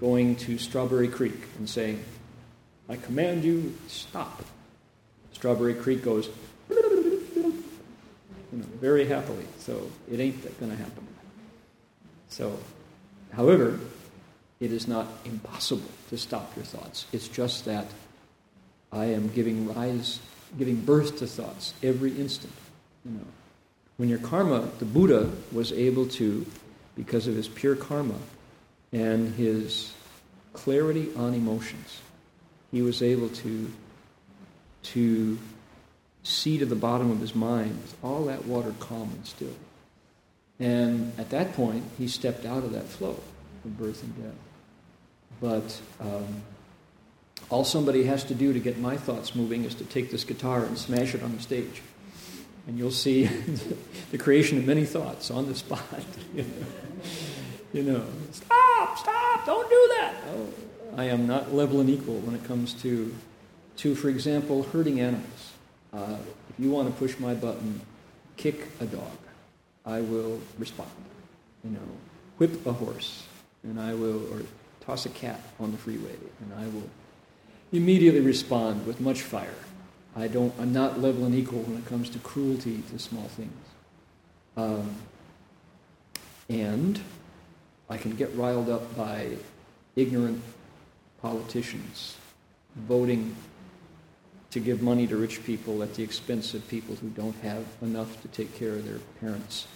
[0.00, 2.04] going to Strawberry Creek and saying,
[2.88, 4.42] I command you, stop.
[5.32, 6.28] Strawberry Creek goes,
[6.68, 7.52] you
[8.52, 9.46] know, very happily.
[9.58, 11.06] So it ain't going to happen.
[12.28, 12.58] So,
[13.32, 13.78] however,
[14.64, 17.04] it is not impossible to stop your thoughts.
[17.12, 17.86] It's just that
[18.90, 20.20] I am giving rise,
[20.58, 22.54] giving birth to thoughts every instant.
[23.04, 23.26] You know,
[23.98, 26.46] when your karma, the Buddha was able to,
[26.96, 28.14] because of his pure karma
[28.90, 29.92] and his
[30.54, 32.00] clarity on emotions,
[32.72, 33.70] he was able to
[34.82, 35.38] to
[36.22, 39.56] see to the bottom of his mind with all that water calm and still.
[40.58, 43.18] And at that point, he stepped out of that flow
[43.64, 44.43] of birth and death.
[45.40, 46.42] But um,
[47.50, 50.64] all somebody has to do to get my thoughts moving is to take this guitar
[50.64, 51.82] and smash it on the stage.
[52.66, 53.24] And you'll see
[54.10, 55.82] the creation of many thoughts on the spot.
[57.72, 60.14] you know, stop, stop, don't do that.
[60.28, 60.48] Oh,
[60.96, 63.14] I am not level and equal when it comes to,
[63.78, 65.52] to for example, hurting animals.
[65.92, 66.16] Uh,
[66.50, 67.80] if you want to push my button,
[68.36, 69.18] kick a dog,
[69.84, 70.90] I will respond.
[71.62, 71.88] You know,
[72.38, 73.24] whip a horse,
[73.62, 74.42] and I will, or
[74.86, 76.88] toss a cat on the freeway, and I will
[77.72, 79.54] immediately respond with much fire.
[80.16, 83.52] I don't, I'm not level and equal when it comes to cruelty to small things.
[84.56, 84.94] Um,
[86.48, 87.00] and
[87.88, 89.36] I can get riled up by
[89.96, 90.42] ignorant
[91.20, 92.16] politicians
[92.76, 93.34] voting
[94.50, 98.20] to give money to rich people at the expense of people who don't have enough
[98.22, 99.66] to take care of their parents'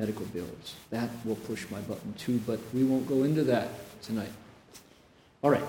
[0.00, 0.74] medical bills.
[0.90, 3.68] That will push my button too, but we won't go into that
[4.02, 4.32] tonight.
[5.42, 5.64] All right,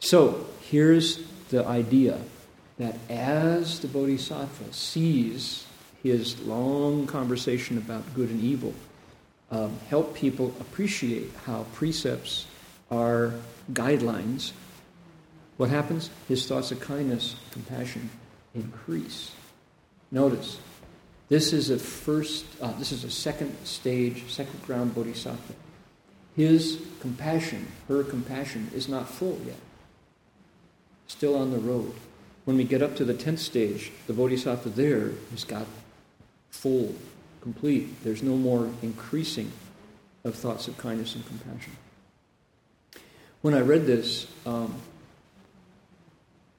[0.00, 2.18] so here's the idea
[2.78, 5.66] that as the Bodhisattva sees
[6.02, 8.72] his long conversation about good and evil,
[9.50, 12.46] um, help people appreciate how precepts
[12.90, 13.34] are
[13.72, 14.52] guidelines
[15.62, 16.10] what happens?
[16.28, 18.10] His thoughts of kindness, compassion
[18.54, 19.30] increase.
[20.10, 20.58] Notice,
[21.28, 25.54] this is a first, uh, this is a second stage, second ground bodhisattva.
[26.36, 29.56] His compassion, her compassion, is not full yet.
[31.06, 31.94] Still on the road.
[32.44, 35.66] When we get up to the tenth stage, the bodhisattva there has got
[36.50, 36.94] full,
[37.40, 38.02] complete.
[38.02, 39.52] There's no more increasing
[40.24, 41.72] of thoughts of kindness and compassion.
[43.42, 44.74] When I read this, um,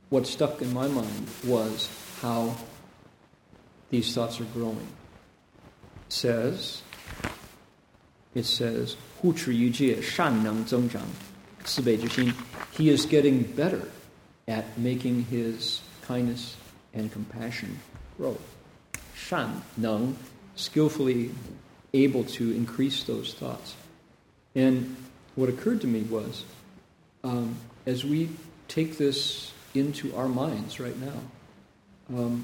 [0.09, 1.89] what stuck in my mind was
[2.21, 2.55] how
[3.93, 4.87] these thoughts are growing.
[6.07, 6.81] It says,
[8.33, 8.97] it says,
[12.71, 13.87] He is getting better
[14.47, 16.57] at making his kindness
[16.95, 17.79] and compassion
[18.17, 18.35] grow.
[19.13, 20.17] Shan Neng,
[20.55, 21.29] skillfully
[21.93, 23.75] able to increase those thoughts.
[24.55, 24.95] And
[25.35, 26.45] what occurred to me was,
[27.23, 28.31] um, as we
[28.67, 31.19] take this into our minds right now.
[32.09, 32.43] Um,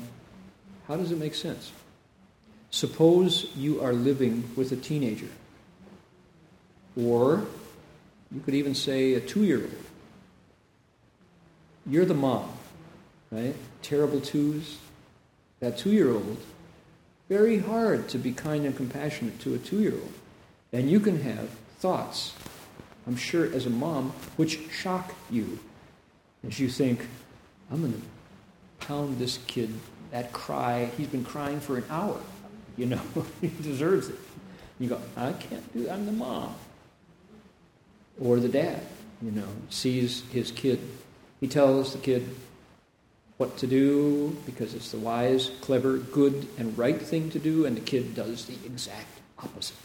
[0.89, 1.71] how does it make sense?
[2.71, 5.30] Suppose you are living with a teenager,
[6.97, 7.45] or
[8.32, 9.86] you could even say a two year old.
[11.86, 12.52] You're the mom,
[13.32, 13.56] right?
[13.82, 14.78] Terrible twos.
[15.62, 16.38] That two year old,
[17.30, 20.13] very hard to be kind and compassionate to a two year old.
[20.73, 21.49] And you can have
[21.80, 22.34] thoughts,
[23.08, 25.60] I'm sure, as a mom, which shock you
[26.45, 27.08] as you think,
[27.71, 29.73] I'm going to pound this kid,
[30.12, 32.19] that cry, he's been crying for an hour.
[32.78, 33.02] You know,
[33.41, 34.15] he deserves it.
[34.80, 36.56] You go, I can't do I'm the mom.
[38.22, 38.82] Or the dad,
[39.22, 40.80] you know, sees his kid.
[41.39, 42.36] He tells the kid
[43.38, 47.78] what to do because it's the wise, clever, good, and right thing to do, and
[47.78, 49.78] the kid does the exact opposite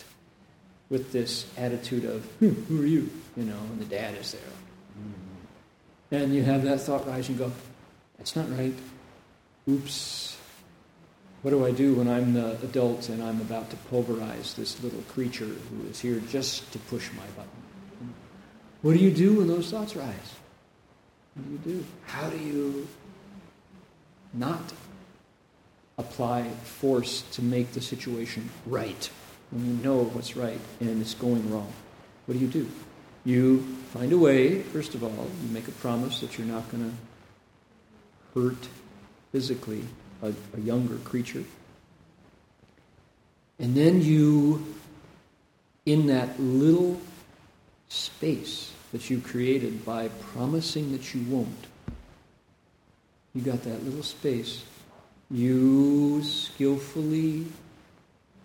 [0.91, 3.09] with this attitude of, hmm, who are you?
[3.37, 4.41] You know, and the dad is there.
[6.11, 7.51] And you have that thought rise and go,
[8.19, 8.75] that's not right.
[9.69, 10.37] Oops.
[11.43, 15.03] What do I do when I'm the adult and I'm about to pulverize this little
[15.09, 18.15] creature who is here just to push my button?
[18.83, 20.33] What do you do when those thoughts rise?
[21.35, 21.85] What do you do?
[22.07, 22.87] How do you
[24.33, 24.73] not
[25.99, 29.11] apply force to make the situation right
[29.51, 31.73] when you know what's right and it's going wrong?
[32.27, 32.69] What do you do?
[33.25, 33.61] You
[33.93, 35.11] find a way, first of all,
[35.43, 38.69] you make a promise that you're not going to hurt
[39.35, 39.83] physically
[40.23, 41.43] a, a younger creature.
[43.59, 44.65] And then you,
[45.85, 47.01] in that little
[47.89, 51.67] space that you created by promising that you won't,
[53.35, 54.63] you got that little space,
[55.33, 57.47] you skillfully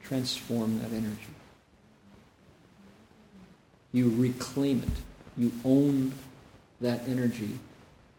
[0.01, 1.35] transform that energy.
[3.91, 5.39] You reclaim it.
[5.39, 6.13] You own
[6.81, 7.59] that energy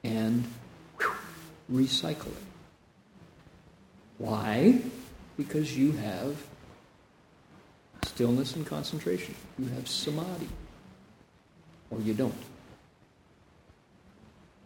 [0.05, 0.45] and
[1.69, 2.50] recycle it.
[4.21, 4.81] Why?
[5.41, 6.37] because you have
[8.05, 9.35] stillness and concentration.
[9.59, 10.49] You have samadhi.
[11.91, 12.35] Or you don't.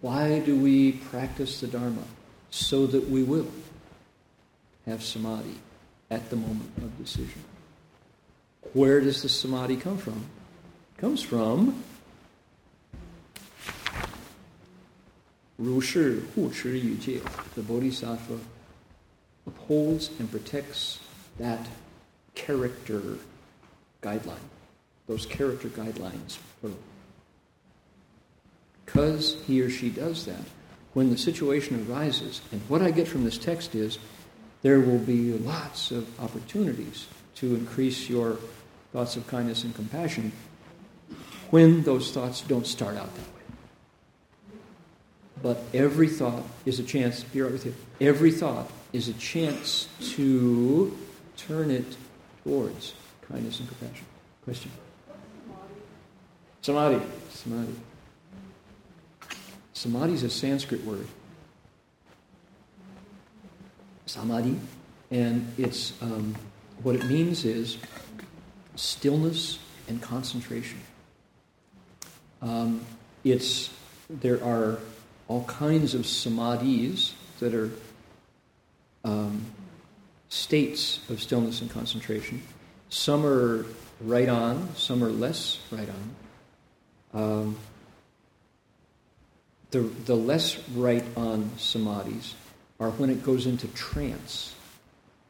[0.00, 2.02] Why do we practice the Dharma?
[2.50, 3.46] So that we will
[4.84, 5.58] have samadhi
[6.10, 7.44] at the moment of decision.
[8.72, 10.26] Where does the samadhi come from?
[10.96, 11.84] It comes from
[15.56, 16.48] Ru Hu.
[17.54, 18.40] The Bodhisattva
[19.46, 21.00] upholds and protects
[21.38, 21.66] that
[22.34, 23.18] character
[24.02, 24.36] guideline,
[25.06, 26.38] those character guidelines.
[28.84, 30.42] Because he or she does that,
[30.92, 33.98] when the situation arises, and what I get from this text is
[34.62, 38.38] there will be lots of opportunities to increase your
[38.92, 40.32] thoughts of kindness and compassion
[41.50, 44.58] when those thoughts don't start out that way.
[45.42, 49.88] But every thought is a chance, be right with you, every thought is a chance
[50.00, 50.96] to
[51.36, 51.96] turn it
[52.44, 52.94] towards
[53.28, 54.06] kindness and compassion.
[54.44, 54.70] Question?
[56.62, 57.04] Samadhi.
[57.30, 57.74] Samadhi.
[59.72, 61.08] Samadhi is a Sanskrit word.
[64.06, 64.60] Samadhi.
[65.10, 66.36] And it's um,
[66.84, 67.78] what it means is
[68.76, 70.78] stillness and concentration.
[72.40, 72.80] Um,
[73.24, 73.70] it's
[74.08, 74.78] there are
[75.26, 77.72] all kinds of samadhis that are
[79.04, 79.44] um,
[80.28, 82.42] states of stillness and concentration.
[82.88, 83.66] Some are
[84.00, 87.22] right on, some are less right on.
[87.22, 87.56] Um,
[89.70, 92.32] the, the less right on samadhis
[92.80, 94.54] are when it goes into trance.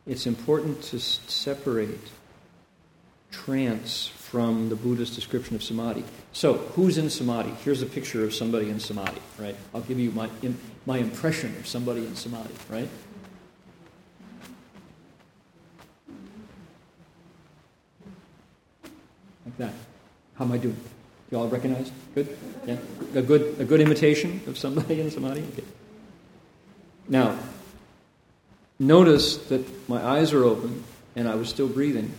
[0.07, 2.11] It's important to separate
[3.31, 6.05] trance from the Buddha's description of samadhi.
[6.33, 7.51] So, who's in samadhi?
[7.65, 9.57] Here's a picture of somebody in samadhi, right?
[9.75, 10.29] I'll give you my,
[10.87, 12.89] my impression of somebody in samadhi, right?
[19.45, 19.75] Like that.
[20.35, 20.77] How am I doing?
[21.31, 21.91] You all recognize?
[22.15, 22.37] Good?
[22.67, 22.77] Yeah?
[23.15, 25.45] A good, a good imitation of somebody in samadhi?
[25.53, 25.65] Okay.
[27.09, 27.39] Now,
[28.79, 30.85] notice that my eyes are open
[31.17, 32.13] and I was still breathing.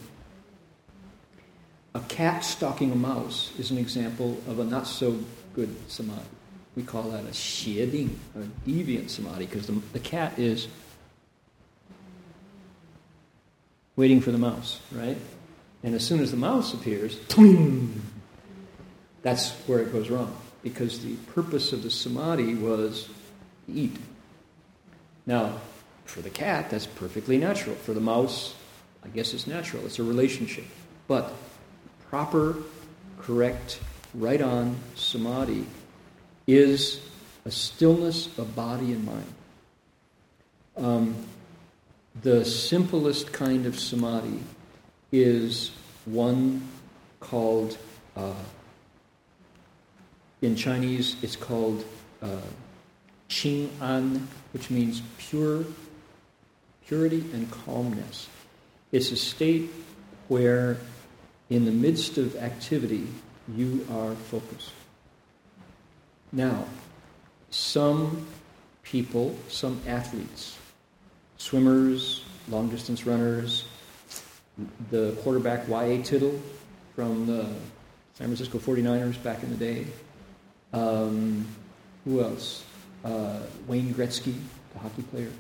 [1.94, 5.18] A cat stalking a mouse is an example of a not so
[5.54, 6.22] good samadhi.
[6.76, 10.68] We call that a xieding, a deviant samadhi, because the, the cat is
[13.96, 15.18] waiting for the mouse, right?
[15.86, 17.16] And as soon as the mouse appears,
[19.22, 20.36] that's where it goes wrong.
[20.64, 23.08] Because the purpose of the samadhi was
[23.72, 23.96] eat.
[25.28, 25.62] Now,
[26.06, 27.76] for the cat, that's perfectly natural.
[27.76, 28.56] For the mouse,
[29.04, 29.86] I guess it's natural.
[29.86, 30.66] It's a relationship.
[31.08, 31.32] But
[32.10, 32.58] proper,
[33.20, 33.80] correct,
[34.16, 35.68] right on samadhi
[36.48, 37.00] is
[37.46, 39.34] a stillness of body and mind.
[40.78, 41.16] Um,
[42.24, 44.40] the simplest kind of samadhi
[45.12, 45.72] is
[46.06, 46.68] one
[47.20, 47.78] called,
[48.16, 48.34] uh,
[50.42, 51.84] in Chinese, it's called
[52.22, 52.42] uh,
[53.30, 55.66] Qing An, which means pure,
[56.88, 58.28] purity and calmness.
[58.92, 59.70] It's a state
[60.28, 60.78] where,
[61.50, 63.08] in the midst of activity,
[63.56, 64.72] you are focused.
[66.32, 66.66] Now,
[67.50, 68.26] some
[68.84, 70.58] people, some athletes,
[71.38, 73.66] swimmers, long distance runners,
[74.90, 76.02] the quarterback Y.A.
[76.04, 76.40] Tittle
[76.96, 77.44] from the
[78.14, 79.86] San Francisco 49ers back in the day.
[80.74, 81.48] Um,
[82.06, 82.64] who else?
[83.06, 84.36] uh, Wayne Gretzky,
[84.74, 85.32] the hockey player,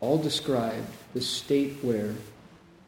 [0.00, 2.14] all described the state where,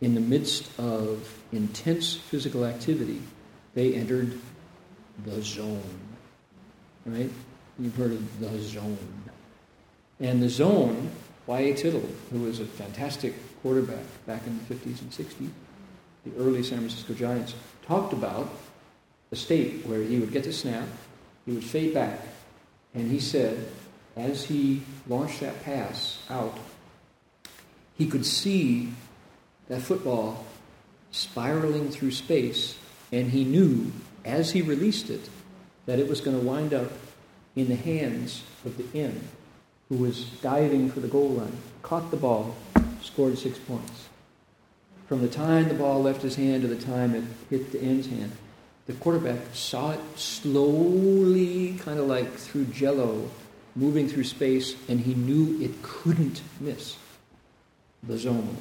[0.00, 3.20] in the midst of intense physical activity,
[3.74, 4.38] they entered
[5.24, 5.98] the zone.
[7.06, 7.30] Right?
[7.78, 8.98] You've heard of the zone.
[10.20, 11.10] And the zone,
[11.46, 11.74] Y.A.
[11.74, 15.50] Tittle, who was a fantastic quarterback back in the 50s and 60s,
[16.24, 17.54] the early San Francisco Giants,
[17.86, 18.50] talked about
[19.30, 20.86] a state where he would get the snap,
[21.46, 22.20] he would fade back,
[22.94, 23.68] and he said,
[24.16, 26.58] as he launched that pass out,
[27.96, 28.92] he could see
[29.68, 30.44] that football
[31.10, 32.76] spiraling through space,
[33.10, 33.90] and he knew
[34.24, 35.28] as he released it
[35.86, 36.90] that it was going to wind up
[37.56, 39.28] in the hands of the end,
[39.88, 42.54] who was diving for the goal line, caught the ball,
[43.02, 44.08] scored six points.
[45.06, 48.06] From the time the ball left his hand to the time it hit the end's
[48.06, 48.32] hand,
[48.86, 53.28] the quarterback saw it slowly, kind of like through jello,
[53.76, 56.96] moving through space, and he knew it couldn't miss
[58.02, 58.56] the zone.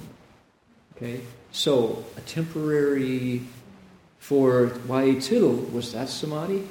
[0.96, 1.22] Okay?
[1.52, 3.42] So, a temporary
[4.20, 5.20] for Y.A.
[5.20, 6.68] Tittle, was that samadhi?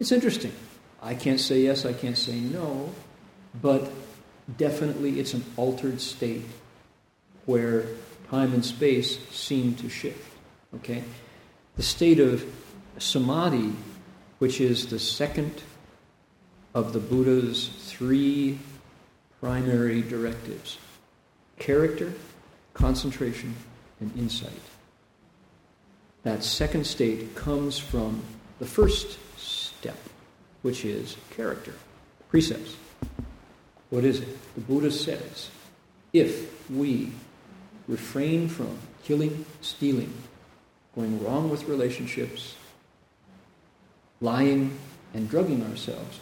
[0.00, 0.52] It's interesting.
[1.00, 2.92] I can't say yes, I can't say no,
[3.62, 3.90] but
[4.56, 6.42] definitely it's an altered state
[7.48, 7.82] where
[8.28, 10.30] time and space seem to shift.
[10.76, 11.02] Okay?
[11.76, 12.44] The state of
[12.98, 13.72] samadhi,
[14.38, 15.62] which is the second
[16.74, 18.58] of the Buddha's three
[19.40, 20.76] primary directives
[21.58, 22.12] character,
[22.74, 23.54] concentration,
[23.98, 24.52] and insight.
[26.24, 28.22] That second state comes from
[28.58, 29.96] the first step,
[30.60, 31.72] which is character,
[32.28, 32.76] precepts.
[33.88, 34.54] What is it?
[34.54, 35.48] The Buddha says
[36.12, 37.10] if we
[37.88, 40.12] refrain from killing, stealing,
[40.94, 42.54] going wrong with relationships,
[44.20, 44.78] lying,
[45.14, 46.20] and drugging ourselves,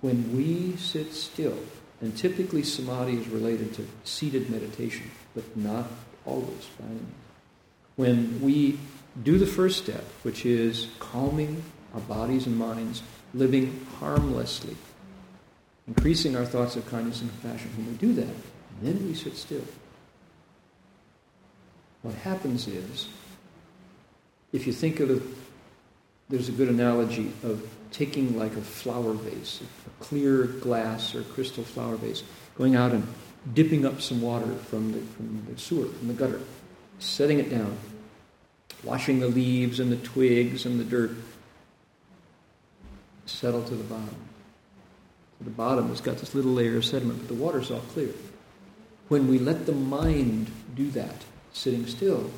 [0.00, 1.58] when we sit still,
[2.00, 5.86] and typically samadhi is related to seated meditation, but not
[6.24, 7.00] always by any.
[7.96, 8.78] When we
[9.22, 11.62] do the first step, which is calming
[11.94, 14.76] our bodies and minds, living harmlessly,
[15.86, 18.34] increasing our thoughts of kindness and compassion, when we do that,
[18.82, 19.64] then we sit still.
[22.06, 23.08] What happens is,
[24.52, 25.20] if you think of it,
[26.28, 31.64] there's a good analogy of taking like a flower vase, a clear glass or crystal
[31.64, 32.22] flower vase,
[32.56, 33.04] going out and
[33.54, 36.40] dipping up some water from the, from the sewer, from the gutter,
[37.00, 37.76] setting it down,
[38.84, 41.10] washing the leaves and the twigs and the dirt,
[43.24, 44.28] settle to the bottom.
[45.38, 48.10] To the bottom has got this little layer of sediment, but the water's all clear.
[49.08, 51.24] When we let the mind do that,
[51.56, 52.30] sitting still,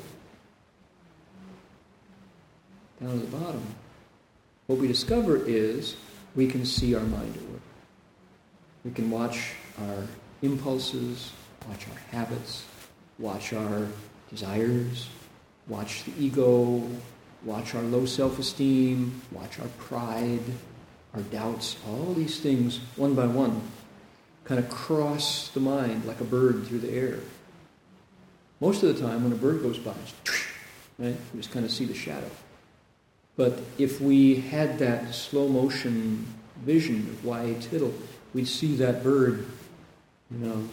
[3.01, 3.63] down at the bottom,
[4.67, 5.97] what we discover is
[6.37, 7.61] we can see our mind at work.
[8.85, 10.07] We can watch our
[10.43, 11.33] impulses,
[11.69, 12.65] watch our habits,
[13.19, 13.89] watch our
[14.31, 15.09] desires,
[15.67, 16.89] watch the ego,
[17.45, 20.45] watch our low self esteem, watch our pride,
[21.15, 23.61] our doubts, all these things one by one
[24.45, 27.19] kind of cross the mind like a bird through the air.
[28.61, 29.95] Most of the time, when a bird goes by,
[30.99, 32.31] right, you just kind of see the shadow.
[33.37, 36.27] But if we had that slow motion
[36.65, 37.55] vision of Y.A.
[37.61, 37.95] Tittle,
[38.35, 39.47] we'd see that bird,
[40.31, 40.69] you know,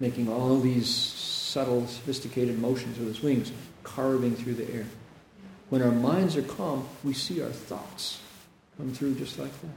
[0.00, 3.52] making all these subtle, sophisticated motions with its wings,
[3.84, 4.86] carving through the air.
[5.68, 8.20] When our minds are calm, we see our thoughts
[8.76, 9.70] come through just like that.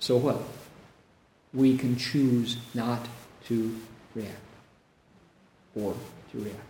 [0.00, 0.42] So what?
[1.52, 3.06] We can choose not
[3.46, 3.78] to
[4.16, 4.43] react
[5.74, 5.94] or
[6.32, 6.60] to react.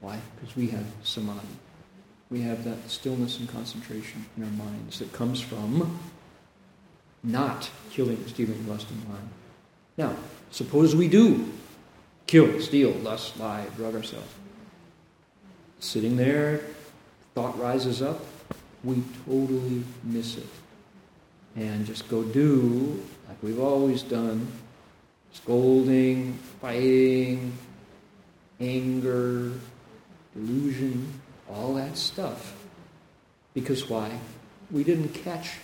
[0.00, 0.18] Why?
[0.36, 1.46] Because we have samadhi
[2.34, 6.00] we have that stillness and concentration in our minds that comes from
[7.22, 9.30] not killing, stealing, lust, and lying.
[9.96, 10.16] Now,
[10.50, 11.52] suppose we do
[12.26, 14.34] kill, steal, lust, lie, drug ourselves.
[15.78, 16.62] Sitting there,
[17.36, 18.24] thought rises up,
[18.82, 20.48] we totally miss it.
[21.54, 24.48] And just go do like we've always done
[25.32, 27.52] scolding, fighting,
[28.60, 29.52] anger,
[30.34, 32.54] delusion, all that stuff.
[33.52, 34.18] Because why?
[34.70, 35.58] We didn't catch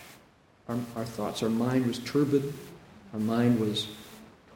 [0.68, 1.42] our, our thoughts.
[1.42, 2.52] Our mind was turbid.
[3.12, 3.88] Our mind was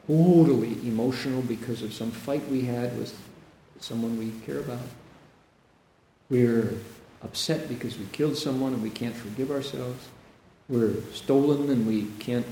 [0.07, 3.17] totally emotional because of some fight we had with
[3.79, 4.79] someone we care about.
[6.29, 6.73] We're
[7.21, 10.07] upset because we killed someone and we can't forgive ourselves.
[10.69, 12.45] We're stolen and we can't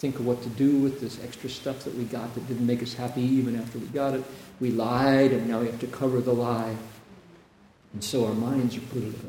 [0.00, 2.82] think of what to do with this extra stuff that we got that didn't make
[2.82, 4.24] us happy even after we got it.
[4.58, 6.74] We lied and now we have to cover the lie.
[7.92, 9.20] And so our minds are polluted.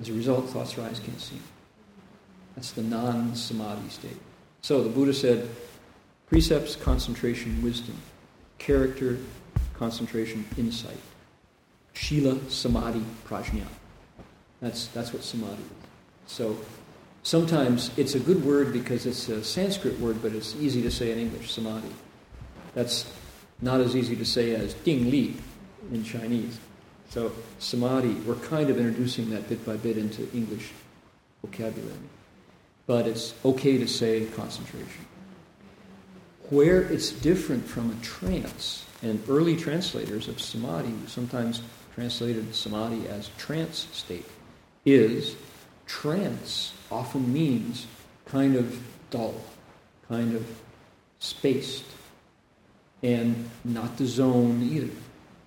[0.00, 1.40] As a result, thoughts rise, can't see.
[2.54, 4.16] That's the non samadhi state.
[4.60, 5.48] So the Buddha said
[6.28, 7.96] precepts, concentration, wisdom,
[8.58, 9.18] character,
[9.74, 10.98] concentration, insight.
[11.92, 13.64] Shila, samadhi, prajna.
[14.60, 16.32] That's, that's what samadhi is.
[16.32, 16.56] So
[17.22, 21.12] sometimes it's a good word because it's a Sanskrit word, but it's easy to say
[21.12, 21.92] in English, samadhi.
[22.74, 23.10] That's
[23.60, 25.36] not as easy to say as ding li
[25.92, 26.58] in Chinese.
[27.10, 30.72] So samadhi, we're kind of introducing that bit by bit into English
[31.42, 31.96] vocabulary.
[32.86, 35.06] But it's okay to say concentration.
[36.50, 41.62] Where it's different from a trance, and early translators of samadhi sometimes
[41.94, 44.26] translated samadhi as trance state,
[44.84, 45.36] is
[45.86, 47.86] trance often means
[48.26, 48.80] kind of
[49.10, 49.34] dull,
[50.08, 50.46] kind of
[51.18, 51.84] spaced,
[53.02, 54.92] and not the zone either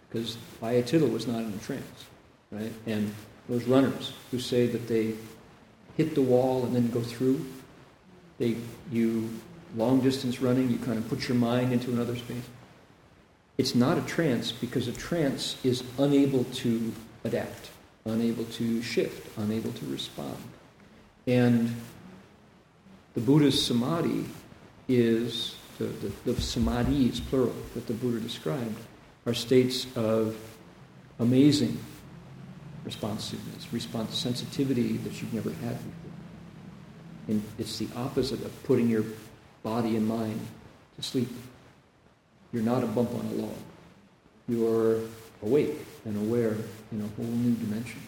[0.09, 0.81] because Y.A.
[0.83, 2.05] Tittle was not in a trance,
[2.51, 2.71] right?
[2.85, 3.13] And
[3.49, 5.13] those runners who say that they
[5.97, 7.45] hit the wall and then go through,
[8.37, 8.57] they
[8.91, 9.29] you
[9.75, 12.47] long distance running, you kind of put your mind into another space.
[13.57, 16.93] It's not a trance because a trance is unable to
[17.23, 17.69] adapt,
[18.05, 20.37] unable to shift, unable to respond.
[21.27, 21.75] And
[23.13, 24.25] the Buddha's samadhi
[24.87, 28.77] is the, the, the samadhis, plural, that the Buddha described,
[29.25, 30.37] are states of
[31.19, 31.77] amazing
[32.83, 36.11] responsiveness, response sensitivity that you've never had before.
[37.27, 39.03] And it's the opposite of putting your
[39.63, 40.39] body and mind
[40.97, 41.29] to sleep.
[42.53, 43.57] You're not a bump on a log.
[44.47, 44.99] You're
[45.41, 46.55] awake and aware
[46.91, 48.01] in a whole new dimension.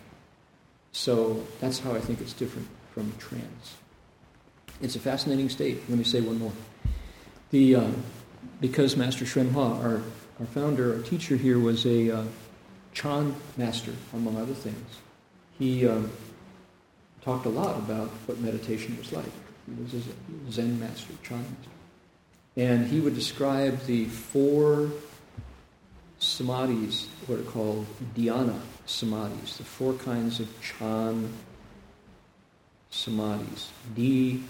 [0.92, 2.68] So that's how I think it's different
[2.98, 3.76] from trance.
[4.82, 5.88] It's a fascinating state.
[5.88, 6.52] Let me say one more.
[7.52, 7.92] The, uh,
[8.60, 10.02] because Master Hua, our,
[10.40, 12.24] our founder, our teacher here, was a uh,
[12.94, 14.98] Chan master, among other things,
[15.60, 16.10] he um,
[17.22, 19.32] talked a lot about what meditation was like.
[19.68, 21.72] He was a Zen master, Chan master.
[22.56, 24.90] And he would describe the four
[26.20, 27.86] samadhis, what are called
[28.16, 31.32] dhyana samadhis, the four kinds of Chan
[32.92, 33.68] samadhis.
[33.96, 34.44] D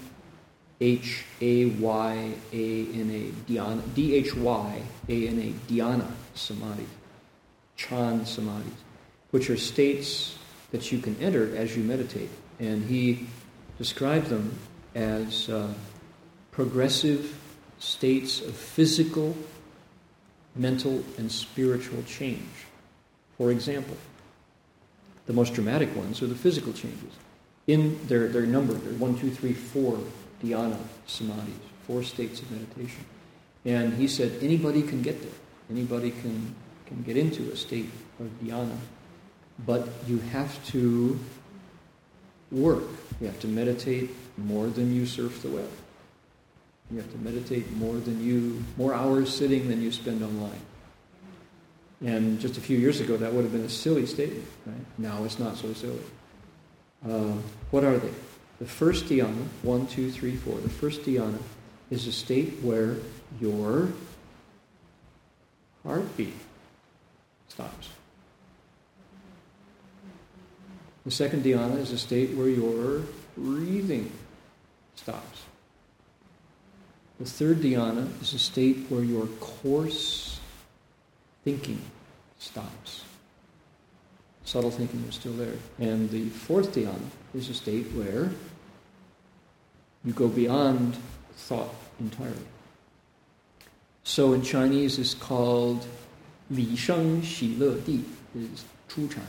[0.80, 6.86] H A Y A N A, dhyana, D H Y A N A, dhyana samadhi,
[7.76, 8.78] Chan samadhis,
[9.30, 10.38] which are states
[10.70, 12.30] that you can enter as you meditate.
[12.60, 13.26] And he
[13.78, 14.56] described them
[14.94, 15.72] as uh,
[16.50, 17.36] progressive
[17.78, 19.36] states of physical,
[20.54, 22.66] mental, and spiritual change.
[23.36, 23.96] For example,
[25.26, 27.12] the most dramatic ones are the physical changes.
[27.68, 29.98] In their, their number, they're one, two, three, four
[30.42, 31.52] dhyana samadhis,
[31.86, 33.04] four states of meditation.
[33.64, 35.30] And he said anybody can get there.
[35.70, 36.54] Anybody can,
[36.86, 38.76] can get into a state of dhyana.
[39.66, 41.18] But you have to
[42.50, 42.84] work.
[43.20, 45.68] You have to meditate more than you surf the web.
[46.90, 50.60] You have to meditate more than you, more hours sitting than you spend online.
[52.00, 54.76] And just a few years ago, that would have been a silly statement, right?
[54.96, 56.00] Now it's not so silly.
[57.06, 57.34] Uh,
[57.70, 58.10] what are they?
[58.58, 61.38] The first dhyana, one, two, three, four, the first dhyana
[61.90, 62.96] is a state where
[63.40, 63.88] your
[65.84, 66.34] heartbeat
[67.48, 67.90] stops.
[71.04, 73.02] The second dhyana is a state where your
[73.36, 74.10] breathing
[74.96, 75.42] stops.
[77.18, 80.38] The third dhyana is a state where your coarse
[81.44, 81.80] thinking
[82.38, 83.04] stops
[84.47, 85.57] Subtle thinking is still there.
[85.79, 88.31] And the fourth dhyana is a state where
[90.03, 90.97] you go beyond
[91.35, 92.47] thought entirely.
[94.03, 95.85] So in Chinese, it's called
[96.49, 98.03] Li Sheng Xi Le Di,
[98.35, 99.23] is 出禅。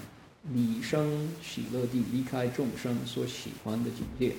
[0.53, 1.09] 李生
[1.43, 4.35] 喜乐地离开众生所喜欢的境界。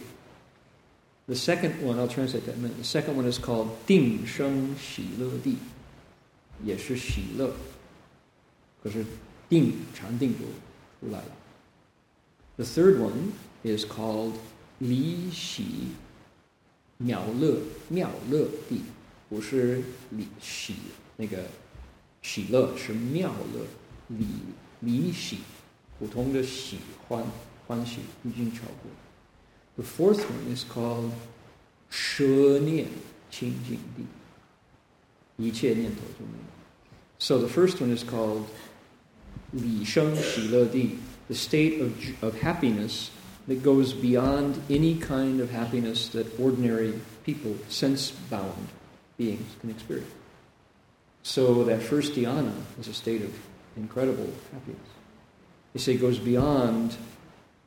[1.26, 2.78] The second one, I'll translate that in a minute.
[2.78, 5.58] The second one is called 定生喜乐地，
[6.64, 7.52] 也是喜乐，
[8.84, 9.04] 可是
[9.50, 10.46] 定禅定就
[11.00, 11.32] 出来了。
[12.58, 13.32] The third one
[13.64, 14.34] is called
[14.80, 15.90] 离喜
[16.98, 17.60] 妙乐
[17.90, 18.82] 妙乐地，
[19.30, 20.76] 不是离喜
[21.18, 21.44] 那个
[22.22, 23.66] 喜乐是妙乐，
[24.08, 24.26] 离
[24.80, 25.40] 离喜
[26.00, 27.24] 普通的喜欢
[27.68, 28.92] 欢喜已经超过。
[29.76, 31.12] The fourth one is called
[31.90, 32.88] 舍念
[33.30, 34.06] 清净地，
[35.38, 36.46] 一切念头就没有。
[37.20, 38.44] So the first one is called
[39.53, 40.99] the Shangxi
[41.29, 43.11] the state of, of happiness
[43.47, 48.69] that goes beyond any kind of happiness that ordinary people, sense bound
[49.17, 50.11] beings, can experience.
[51.23, 53.33] So that first dhyana is a state of
[53.77, 54.81] incredible happiness.
[55.73, 56.97] They say it goes beyond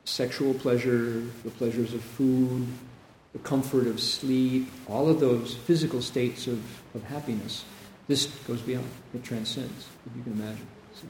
[0.04, 2.66] sexual pleasure, the pleasures of food,
[3.32, 6.62] the comfort of sleep, all of those physical states of,
[6.94, 7.64] of happiness.
[8.06, 10.66] This goes beyond, it transcends, if you can imagine.
[10.94, 11.06] So,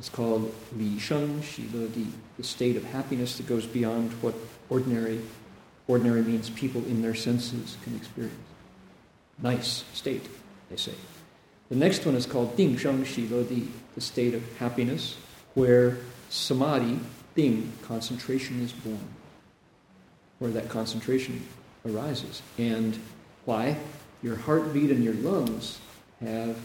[0.00, 2.06] it's called Li Sheng Di,
[2.38, 4.34] the state of happiness that goes beyond what
[4.70, 5.20] ordinary,
[5.88, 8.34] ordinary means people in their senses can experience.
[9.42, 10.26] Nice state,
[10.70, 10.94] they say.
[11.68, 15.18] The next one is called Ding Sheng Di, the state of happiness,
[15.52, 15.98] where
[16.30, 16.98] samadhi,
[17.34, 19.06] ding, concentration is born,
[20.38, 21.46] where that concentration
[21.86, 22.40] arises.
[22.56, 22.98] And
[23.44, 23.76] why?
[24.22, 25.78] Your heartbeat and your lungs
[26.22, 26.56] have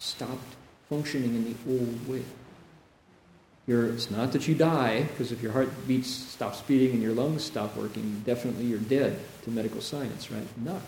[0.00, 0.56] stopped
[0.88, 2.24] functioning in the old way.
[3.72, 7.14] You're, it's not that you die, because if your heart beats, stops beating and your
[7.14, 10.46] lungs stop working, definitely you're dead to medical science, right?
[10.62, 10.82] Not.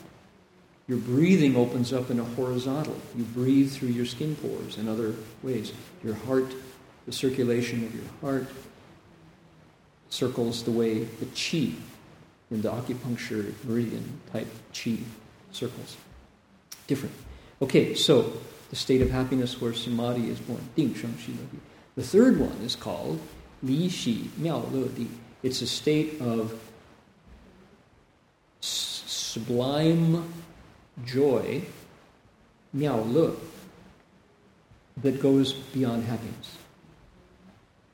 [0.87, 2.95] Your breathing opens up in a horizontal.
[3.17, 5.73] You breathe through your skin pores and other ways.
[6.05, 6.53] Your heart
[7.07, 8.49] the circulation of your heart
[10.11, 11.73] circles the way the chi
[12.51, 14.99] in the acupuncture meridian type chi
[15.53, 15.97] circles.
[16.87, 17.15] Different.
[17.63, 18.31] Okay, so
[18.69, 21.33] the state of happiness where samadhi is born, ding sheng shi.
[21.97, 23.21] The third one is called
[23.63, 25.09] li shi miao le di.
[25.43, 26.59] It's a state of
[28.61, 30.33] sublime
[31.05, 31.63] joy,
[32.73, 33.37] miao le,
[35.03, 36.57] that goes beyond happiness.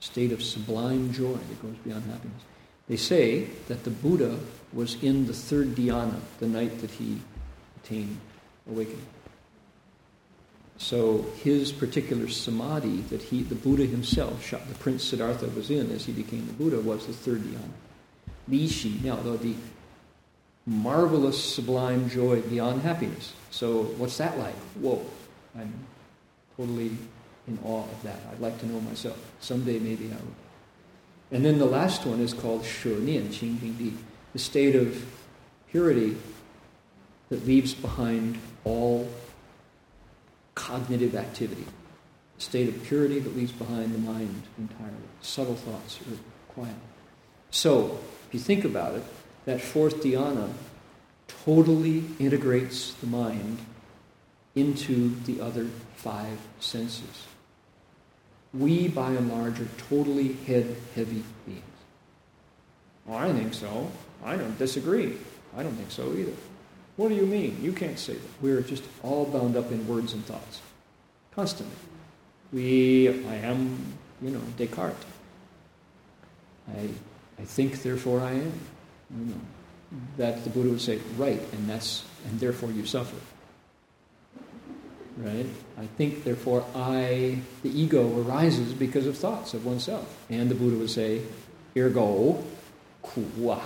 [0.00, 2.42] State of sublime joy that goes beyond happiness.
[2.88, 4.38] They say that the Buddha
[4.72, 7.20] was in the third dhyana the night that he
[7.82, 8.18] attained
[8.68, 9.06] awakening.
[10.80, 16.06] So his particular samadhi that he, the Buddha himself, the Prince Siddhartha was in as
[16.06, 17.68] he became the Buddha, was the third dhyana.
[18.48, 19.54] Li Shi, now though the
[20.66, 23.34] marvelous sublime joy beyond happiness.
[23.50, 24.54] So what's that like?
[24.80, 25.04] Whoa,
[25.54, 25.72] I'm
[26.56, 26.96] totally
[27.46, 28.18] in awe of that.
[28.32, 29.18] I'd like to know myself.
[29.40, 30.34] Someday maybe I will.
[31.30, 33.92] And then the last one is called Shi Nian Qing Di,
[34.32, 35.04] the state of
[35.70, 36.16] purity
[37.28, 39.06] that leaves behind all
[40.60, 41.64] cognitive activity,
[42.38, 44.94] a state of purity that leaves behind the mind entirely.
[45.22, 46.74] Subtle thoughts are quiet.
[47.50, 47.98] So,
[48.28, 49.02] if you think about it,
[49.46, 50.50] that fourth dhyana
[51.44, 53.58] totally integrates the mind
[54.54, 57.26] into the other five senses.
[58.52, 61.62] We, by and large, are totally head heavy beings.
[63.06, 63.90] Well, I think so.
[64.24, 65.16] I don't disagree.
[65.56, 66.32] I don't think so either.
[66.96, 67.58] What do you mean?
[67.62, 68.30] You can't say that.
[68.42, 70.60] We're just all bound up in words and thoughts.
[71.34, 71.76] Constantly.
[72.52, 75.04] We, I am, you know, Descartes.
[76.76, 76.88] I,
[77.38, 78.52] I think, therefore I am.
[79.18, 79.40] You know,
[80.18, 83.16] that the Buddha would say, right, and that's, and therefore you suffer.
[85.16, 85.46] Right?
[85.78, 90.16] I think, therefore I, the ego arises because of thoughts of oneself.
[90.28, 91.22] And the Buddha would say,
[91.76, 92.44] ergo,
[93.02, 93.60] kuwa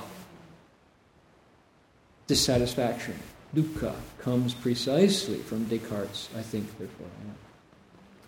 [2.27, 3.15] dissatisfaction,
[3.55, 7.07] dukkha, comes precisely from Descartes' I think, therefore.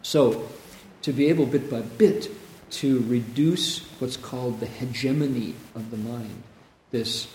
[0.02, 0.48] So,
[1.02, 2.30] to be able bit by bit
[2.70, 6.42] to reduce what's called the hegemony of the mind,
[6.90, 7.28] this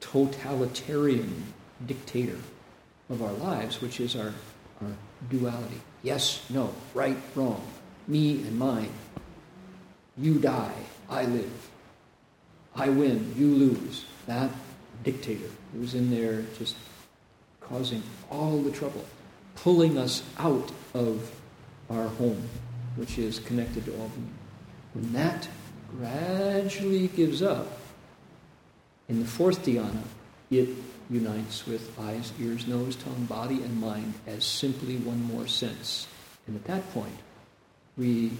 [0.00, 1.52] totalitarian
[1.86, 2.38] dictator
[3.08, 4.32] of our lives, which is our,
[4.80, 4.92] our
[5.30, 5.80] duality.
[6.02, 7.64] Yes, no, right, wrong,
[8.08, 8.92] me and mine.
[10.18, 10.74] You die,
[11.08, 11.70] I live.
[12.74, 14.04] I win, you lose.
[14.26, 14.50] That
[15.02, 16.76] dictator who's in there just
[17.60, 19.04] causing all the trouble,
[19.56, 21.30] pulling us out of
[21.90, 22.48] our home,
[22.96, 24.34] which is connected to all being.
[24.94, 25.48] When that
[25.98, 27.78] gradually gives up,
[29.08, 30.02] in the fourth dhyana,
[30.50, 30.68] it
[31.10, 36.06] unites with eyes, ears, nose, tongue, body, and mind as simply one more sense.
[36.46, 37.18] And at that point,
[37.96, 38.32] we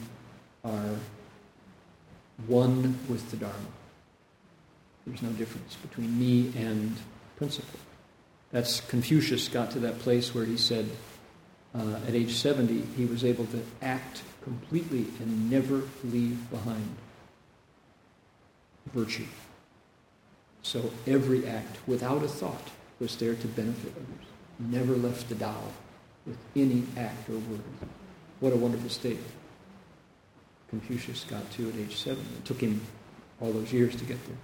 [0.64, 0.94] are
[2.46, 3.58] one with the Dharma.
[5.06, 6.96] There's no difference between me and
[7.36, 7.78] principle.
[8.52, 10.88] That's Confucius got to that place where he said,
[11.74, 16.96] uh, at age 70, he was able to act completely and never leave behind
[18.92, 19.26] virtue.
[20.62, 22.68] So every act, without a thought,
[23.00, 24.26] was there to benefit others.
[24.58, 25.62] Never left the Tao
[26.26, 27.60] with any act or word.
[28.40, 29.18] What a wonderful state.
[30.68, 32.22] Confucius got to at age 70.
[32.36, 32.80] It took him
[33.40, 34.36] all those years to get there.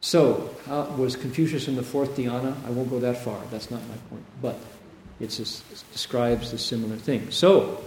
[0.00, 2.56] So, uh, was Confucius in the fourth dhyana?
[2.66, 3.38] I won't go that far.
[3.50, 4.24] That's not my point.
[4.40, 4.58] But
[5.20, 7.30] it describes the similar thing.
[7.30, 7.84] So,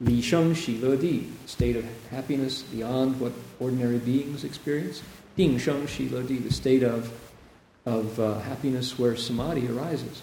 [0.00, 5.02] Li Sheng Shi Le Di, state of happiness beyond what ordinary beings experience.
[5.36, 7.12] Ding Sheng Shi Le Di, the state of,
[7.86, 10.22] of uh, happiness where samadhi arises.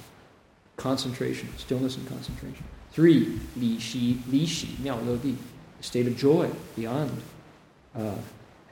[0.75, 2.65] Concentration, stillness and concentration.
[2.91, 5.37] Three, Li Shi, Li Shi, Miao Le Di,
[5.79, 7.21] state of joy beyond
[7.95, 8.15] uh,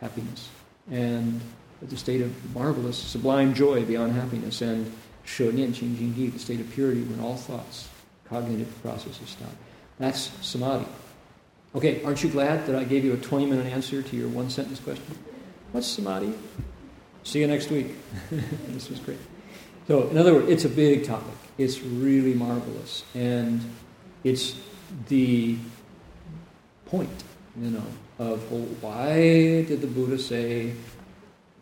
[0.02, 0.50] happiness.
[0.92, 1.40] And
[1.82, 4.92] the state of marvelous, sublime joy beyond happiness, and
[5.24, 7.88] Shi Nian Qing Jing the state of purity when all thoughts,
[8.28, 9.50] cognitive processes stop.
[10.00, 10.86] That's samadhi.
[11.76, 14.50] Okay, aren't you glad that I gave you a 20 minute answer to your one
[14.50, 15.18] sentence question?
[15.72, 16.34] What's samadhi?
[17.24, 17.96] See you next week.
[18.70, 19.20] this was great.
[19.88, 21.34] So, in other words, it's a big topic.
[21.58, 23.04] It's really marvelous.
[23.14, 23.62] And
[24.24, 24.56] it's
[25.08, 25.58] the
[26.86, 27.24] point,
[27.60, 27.86] you know,
[28.18, 28.52] of
[28.82, 30.74] why did the Buddha say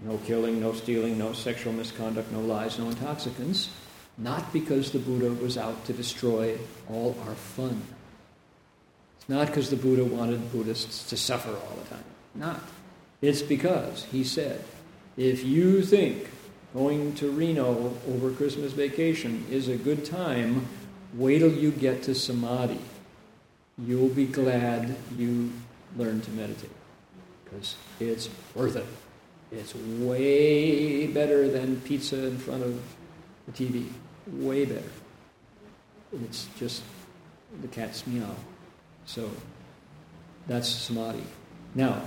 [0.02, 3.70] no killing, no stealing, no sexual misconduct, no lies, no intoxicants.
[4.18, 6.58] Not because the Buddha was out to destroy
[6.90, 7.82] all our fun.
[9.20, 12.04] It's not because the Buddha wanted Buddhists to suffer all the time.
[12.34, 12.62] Not.
[13.22, 14.64] It's because he said,
[15.18, 16.30] if you think
[16.74, 20.68] going to Reno over Christmas vacation is a good time,
[21.14, 22.80] wait till you get to Samadhi.
[23.78, 25.52] You'll be glad you
[25.96, 26.72] learned to meditate
[27.44, 28.86] because it's worth it.
[29.52, 32.82] It's way better than pizza in front of
[33.46, 33.88] the TV.
[34.28, 34.90] Way better.
[36.24, 36.84] It's just
[37.62, 38.36] the cat's meow.
[39.06, 39.30] So
[40.48, 41.24] that's samadhi.
[41.76, 42.02] Now,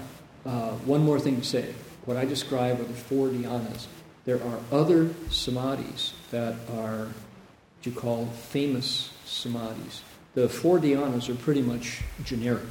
[0.45, 1.74] uh, one more thing to say.
[2.05, 3.86] What I describe are the four dhyanas.
[4.26, 10.01] There are other samadhis that are what you call famous samadhis.
[10.34, 12.68] The four dhyanas are pretty much generic.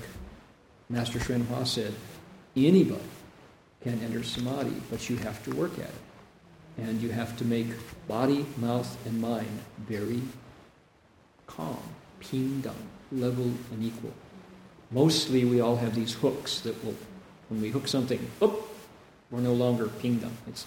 [0.90, 1.94] Master Hsuan said,
[2.56, 3.02] anybody
[3.82, 5.92] can enter samadhi, but you have to work at it.
[6.78, 7.68] And you have to make
[8.08, 10.22] body, mouth, and mind very
[11.48, 11.80] calm,
[12.20, 14.14] pingdeng, level and equal.
[14.92, 16.96] Mostly we all have these hooks that will,
[17.50, 18.54] when we hook something, up,
[19.30, 20.36] we're no longer pingdeng.
[20.48, 20.66] It's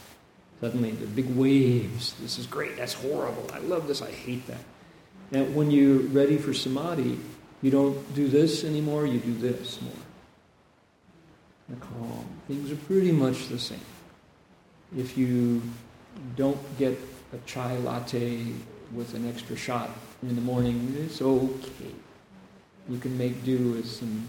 [0.61, 2.15] suddenly the big waves.
[2.21, 2.77] This is great.
[2.77, 3.47] That's horrible.
[3.53, 4.03] I love this.
[4.03, 4.65] I hate that.
[5.33, 7.19] And when you're ready for samadhi,
[7.63, 9.93] you don't do this anymore, you do this more.
[11.73, 12.27] And calm.
[12.49, 13.81] Things are pretty much the same.
[14.95, 15.63] If you
[16.37, 16.99] don't get
[17.33, 18.45] a chai latte
[18.93, 19.89] with an extra shot
[20.23, 21.95] in the morning, it's okay.
[22.91, 24.29] You can make do with some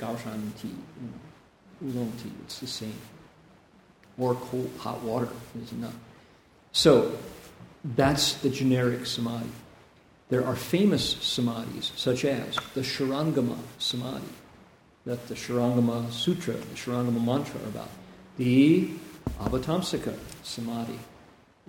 [0.00, 2.32] gaoshan tea, you know, oolong tea.
[2.44, 2.98] It's the same.
[4.18, 5.28] Or cold hot water
[5.62, 5.94] is enough.
[6.72, 7.16] So
[7.84, 9.50] that's the generic samadhi.
[10.30, 14.26] There are famous samadhis, such as the Shurangama Samadhi,
[15.06, 17.88] that the Shurangama Sutra, the Shurangama Mantra are about.
[18.36, 18.90] The
[19.40, 20.98] Avatamsaka Samadhi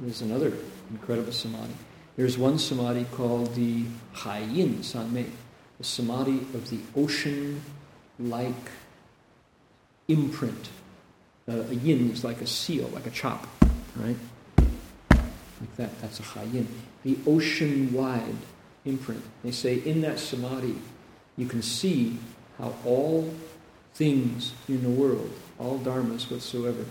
[0.05, 0.51] is another
[0.91, 1.73] incredible samadhi.
[2.17, 3.85] There's one samadhi called the
[4.15, 5.29] Haiyin Sanmei,
[5.77, 7.61] the samadhi of the ocean
[8.19, 8.53] like
[10.07, 10.69] imprint.
[11.47, 13.47] Uh, a yin is like a seal, like a chop,
[13.95, 14.17] right?
[14.59, 16.01] Like that.
[16.01, 16.65] That's a Haiyin
[17.07, 18.35] the ocean wide
[18.83, 19.23] imprint.
[19.41, 20.75] They say in that samadhi,
[21.37, 22.17] you can see
[22.57, 23.33] how all
[23.93, 26.85] things in the world, all dharmas whatsoever,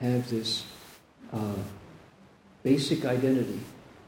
[0.00, 0.64] have this
[1.32, 1.54] uh,
[2.62, 3.60] basic identity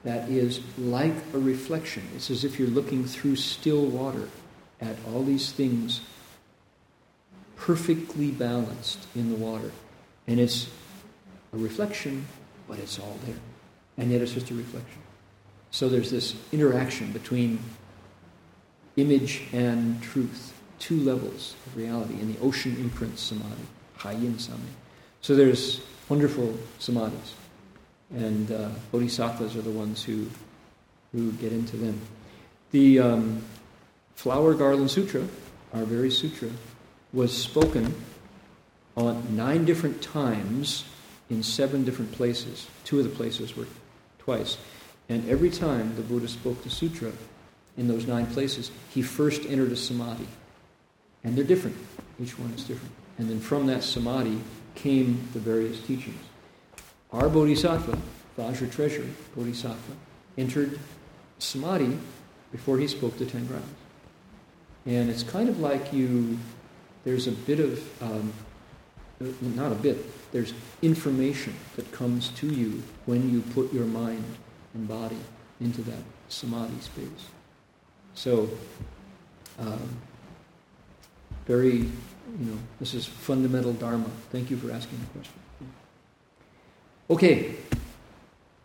[0.05, 2.03] that is like a reflection.
[2.15, 4.29] It's as if you're looking through still water
[4.81, 6.01] at all these things
[7.57, 9.73] perfectly balanced in the water.
[10.27, 10.69] And it's
[11.53, 12.27] a reflection,
[12.69, 13.39] but it's all there.
[13.97, 15.01] And yet it's just a reflection.
[15.71, 17.59] So there's this interaction between
[18.97, 23.67] image and truth, two levels of reality in the ocean imprint samadhi,
[23.99, 24.63] Haiyin Samadhi.
[25.21, 27.33] So there's wonderful samadhis,
[28.15, 30.27] and uh, bodhisattvas are the ones who,
[31.13, 32.01] who get into them.
[32.71, 33.43] The um,
[34.15, 35.27] Flower Garland Sutra,
[35.73, 36.51] our very sutra,
[37.13, 37.95] was spoken
[38.97, 40.85] on nine different times
[41.29, 42.67] in seven different places.
[42.85, 43.67] Two of the places were
[44.19, 44.59] twice.
[45.09, 47.13] And every time the Buddha spoke the sutra
[47.77, 50.27] in those nine places, he first entered a samadhi.
[51.25, 51.77] And they're different.
[52.23, 52.95] Each one is different.
[53.19, 54.41] And then from that samadhi
[54.75, 56.23] came the various teachings.
[57.13, 57.99] Our bodhisattva,
[58.39, 59.93] Vajra Treasury Bodhisattva,
[60.37, 60.79] entered
[61.39, 61.99] samadhi
[62.53, 63.67] before he spoke the ten grounds.
[64.85, 66.39] And it's kind of like you,
[67.05, 68.33] there's a bit of, um,
[69.41, 70.53] not a bit, there's
[70.83, 74.25] information that comes to you when you put your mind
[74.75, 75.19] and body
[75.61, 77.31] into that samadhi space.
[78.15, 78.49] So,
[79.59, 79.89] um,
[81.47, 81.91] very, you
[82.39, 84.11] know, this is fundamental dharma.
[84.31, 85.35] Thank you for asking the question.
[87.09, 87.55] Okay,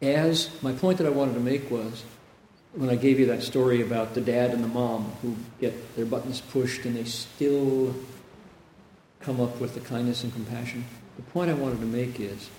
[0.01, 2.03] as my point that I wanted to make was
[2.73, 6.05] when I gave you that story about the dad and the mom who get their
[6.05, 7.93] buttons pushed and they still
[9.19, 10.86] come up with the kindness and compassion.
[11.17, 12.49] The point I wanted to make is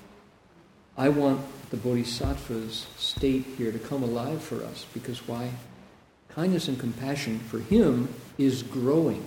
[0.96, 5.50] I want the Bodhisattva's state here to come alive for us because why?
[6.28, 8.08] Kindness and compassion for him
[8.38, 9.24] is growing.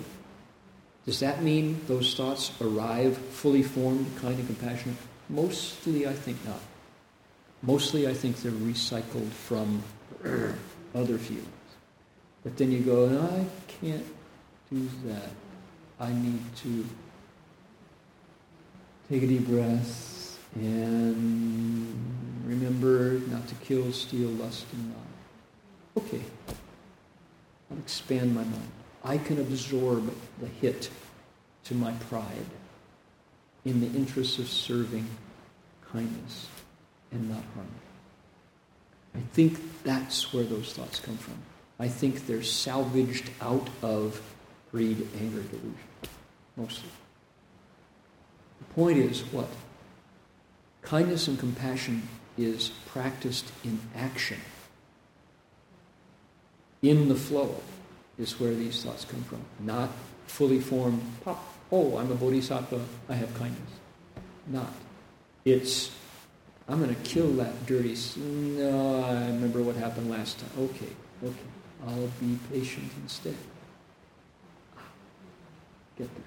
[1.05, 4.97] Does that mean those thoughts arrive fully formed, kind and compassionate?
[5.29, 6.59] Mostly, I think not.
[7.61, 9.83] Mostly, I think they're recycled from
[10.95, 11.47] other feelings.
[12.43, 14.05] But then you go, no, I can't
[14.71, 15.29] do that.
[15.99, 16.85] I need to
[19.09, 21.95] take a deep breath and
[22.45, 26.03] remember not to kill, steal, lust, and lie.
[26.03, 26.21] Okay.
[27.71, 28.71] I'll expand my mind.
[29.05, 30.89] I can absorb the hit
[31.65, 32.49] to my pride
[33.63, 35.07] in the interest of serving
[35.91, 36.47] kindness
[37.11, 37.67] and not harm.
[39.13, 41.37] I think that's where those thoughts come from.
[41.79, 44.21] I think they're salvaged out of
[44.71, 45.77] greed, anger, delusion,
[46.57, 46.89] mostly.
[48.59, 49.49] The point is what?
[50.81, 52.07] Kindness and compassion
[52.39, 54.39] is practiced in action.
[56.81, 57.61] In the flow
[58.18, 59.89] is where these thoughts come from, not
[60.28, 63.72] fully formed, pop, oh, I'm a bodhisattva, I have kindness.
[64.47, 64.74] Not.
[65.43, 65.91] It's,
[66.68, 70.49] I'm going to kill that dirty, no, I remember what happened last time.
[70.59, 70.93] Okay,
[71.24, 71.36] okay,
[71.88, 73.36] I'll be patient instead.
[75.97, 76.24] Get there.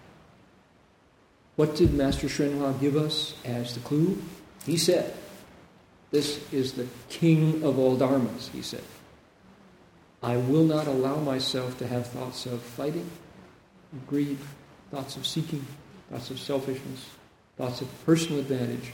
[1.57, 4.23] What did Master Hsuan give us as the clue?
[4.65, 5.13] He said,
[6.11, 8.85] This is the king of all dharmas, he said.
[10.23, 13.09] I will not allow myself to have thoughts of fighting,
[14.07, 14.39] greed,
[14.91, 15.65] thoughts of seeking,
[16.11, 17.07] thoughts of selfishness,
[17.57, 18.93] thoughts of personal advantage,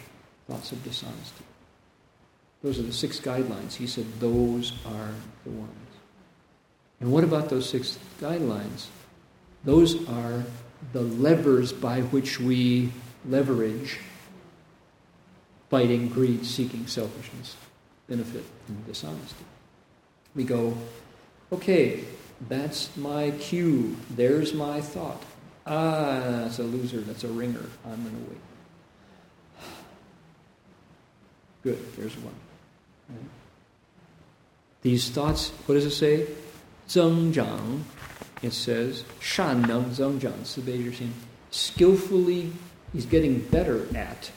[0.48, 1.44] thoughts of dishonesty.
[2.62, 3.74] Those are the six guidelines.
[3.74, 5.10] He said those are
[5.44, 5.70] the ones.
[7.00, 8.86] And what about those six guidelines?
[9.64, 10.44] Those are
[10.92, 12.92] the levers by which we
[13.26, 13.98] leverage
[15.70, 17.56] fighting, greed, seeking, selfishness,
[18.08, 19.44] benefit, and dishonesty.
[20.34, 20.76] We go,
[21.52, 22.04] okay,
[22.48, 23.96] that's my cue.
[24.10, 25.22] There's my thought.
[25.66, 27.00] Ah, that's a loser.
[27.00, 27.64] That's a ringer.
[27.86, 28.40] I'm going to wait.
[31.62, 32.34] Good, there's one.
[34.82, 36.26] These thoughts, what does it say?
[36.86, 37.84] 增长
[38.42, 41.10] it says, shan neng zeng jiang,
[41.50, 42.52] skillfully,
[42.92, 44.30] he's getting better at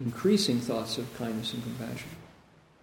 [0.00, 2.08] increasing thoughts of kindness and compassion.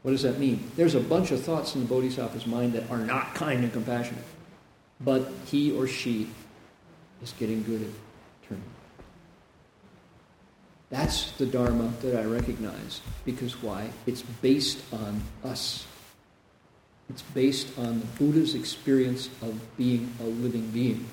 [0.06, 0.70] What does that mean?
[0.76, 4.24] There's a bunch of thoughts in the bodhisattva's mind that are not kind and compassionate,
[5.02, 6.30] but he or she
[7.24, 8.64] is getting good at turning.
[10.92, 13.90] That's the Dharma that I recognize because why?
[14.06, 15.88] It's based on us.
[17.10, 21.04] It's based on the Buddha's experience of being a living being,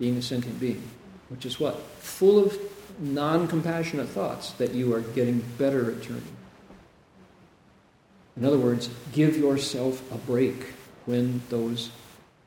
[0.00, 0.82] being a sentient being,
[1.28, 1.78] which is what?
[2.00, 2.58] Full of
[2.98, 6.33] non compassionate thoughts that you are getting better at turning.
[8.36, 10.74] In other words, give yourself a break
[11.06, 11.90] when those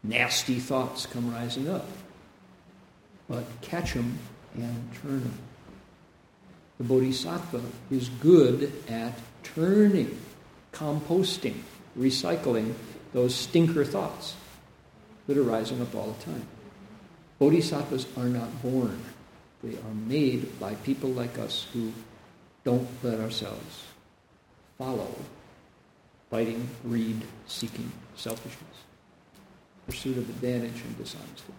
[0.03, 1.87] nasty thoughts come rising up.
[3.29, 4.17] But catch them
[4.55, 5.37] and turn them.
[6.77, 9.13] The Bodhisattva is good at
[9.43, 10.17] turning,
[10.71, 11.55] composting
[11.97, 12.73] recycling
[13.13, 14.35] those stinker thoughts
[15.27, 16.47] that are rising up all the time.
[17.39, 18.99] Bodhisattvas are not born,
[19.63, 21.91] they are made by people like us who
[22.63, 23.83] don't let ourselves
[24.77, 25.09] follow
[26.29, 28.77] fighting, greed, seeking, selfishness,
[29.85, 31.53] pursuit of advantage and dishonesty,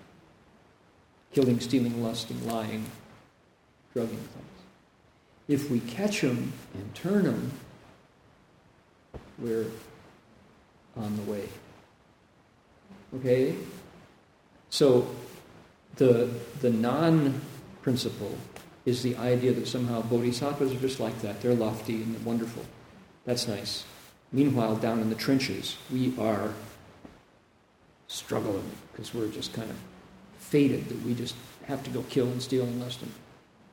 [1.33, 2.85] killing, stealing, lusting, lying,
[3.95, 4.45] drugging thoughts.
[5.49, 7.53] If we catch them and turn them,
[9.39, 9.67] we're
[10.97, 11.49] on the way.
[13.17, 13.55] Okay?
[14.69, 15.09] So
[15.97, 16.29] the,
[16.61, 17.41] the non
[17.81, 18.37] principle
[18.85, 21.41] is the idea that somehow bodhisattvas are just like that.
[21.41, 22.65] They're lofty and wonderful.
[23.25, 23.85] That's nice.
[24.33, 26.53] Meanwhile, down in the trenches, we are
[28.09, 29.77] struggling because we're just kind of
[30.39, 31.35] fated that we just
[31.67, 33.03] have to go kill and steal and lust.
[33.03, 33.13] And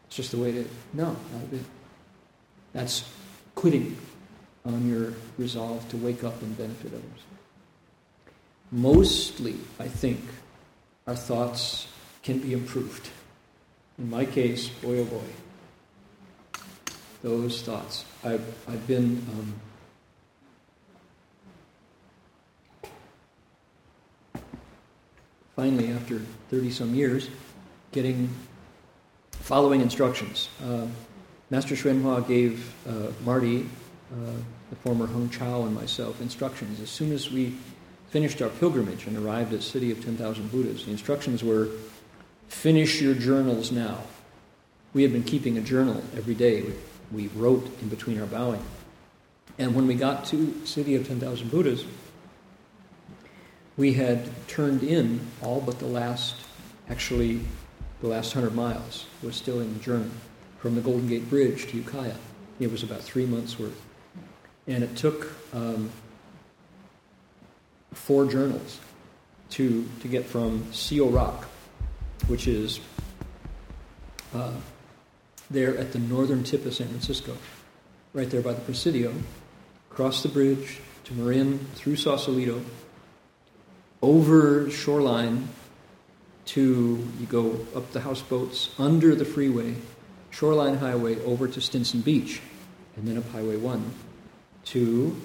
[0.08, 0.68] it's just the way it is.
[0.94, 1.62] No, not a bit.
[2.74, 3.10] That's
[3.56, 3.98] quitting
[4.66, 7.24] on your resolve to wake up and benefit others.
[8.72, 10.20] Mostly, I think,
[11.08, 11.88] our thoughts
[12.24, 13.10] can be improved.
[13.98, 16.62] In my case, boy oh boy,
[17.22, 18.04] those thoughts.
[18.24, 19.54] I've, I've been um,
[25.56, 27.30] finally, after 30 some years,
[27.92, 28.30] getting
[29.32, 30.50] following instructions.
[30.64, 30.88] Uh,
[31.50, 33.62] Master Hsuan Hua gave uh, Marty
[34.12, 34.32] uh,
[34.70, 36.80] the former Heng Chao and myself instructions.
[36.82, 37.56] As soon as we
[38.10, 41.70] finished our pilgrimage and arrived at City of 10,000 Buddhas, the instructions were
[42.48, 44.00] finish your journals now.
[44.94, 46.62] We had been keeping a journal every day.
[46.62, 46.74] We,
[47.12, 48.64] we wrote in between our bowing.
[49.58, 51.86] And when we got to City of 10,000 Buddhas,
[53.78, 56.36] we had turned in all but the last,
[56.90, 57.42] actually,
[58.02, 60.10] the last 100 miles was still in the journal
[60.60, 62.16] from the Golden Gate Bridge to Ukiah.
[62.60, 63.82] It was about three months' worth.
[64.68, 65.90] And it took um,
[67.94, 68.80] four journals
[69.52, 71.46] to, to get from Seal Rock,
[72.28, 72.80] which is
[74.34, 74.54] uh,
[75.52, 77.38] there at the northern tip of San Francisco,
[78.14, 79.14] right there by the Presidio,
[79.92, 82.62] across the bridge to Marin, through Sausalito,
[84.02, 85.48] over shoreline
[86.46, 89.76] to, you go up the houseboats, under the freeway,
[90.30, 92.42] shoreline highway over to Stinson Beach,
[92.96, 93.92] and then up Highway 1
[94.66, 95.16] to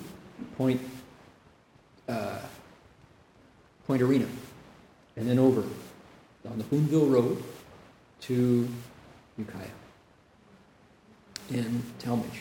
[0.57, 0.81] Point,
[2.09, 2.39] uh,
[3.87, 4.27] Point Arena,
[5.17, 5.63] and then over
[6.51, 7.43] on the Boonville Road
[8.23, 8.69] to
[9.39, 9.67] Ukiah
[11.51, 12.41] in Talmage.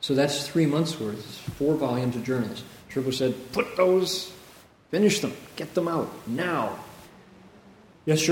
[0.00, 1.24] So that's three months worth,
[1.56, 2.62] four volumes of journals.
[2.90, 4.32] Tribble said, put those,
[4.94, 6.78] finish them, get them out now.
[8.06, 8.24] Yes,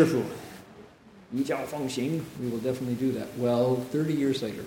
[1.66, 3.36] Feng Xing, we will definitely do that.
[3.36, 4.64] Well, 30 years later,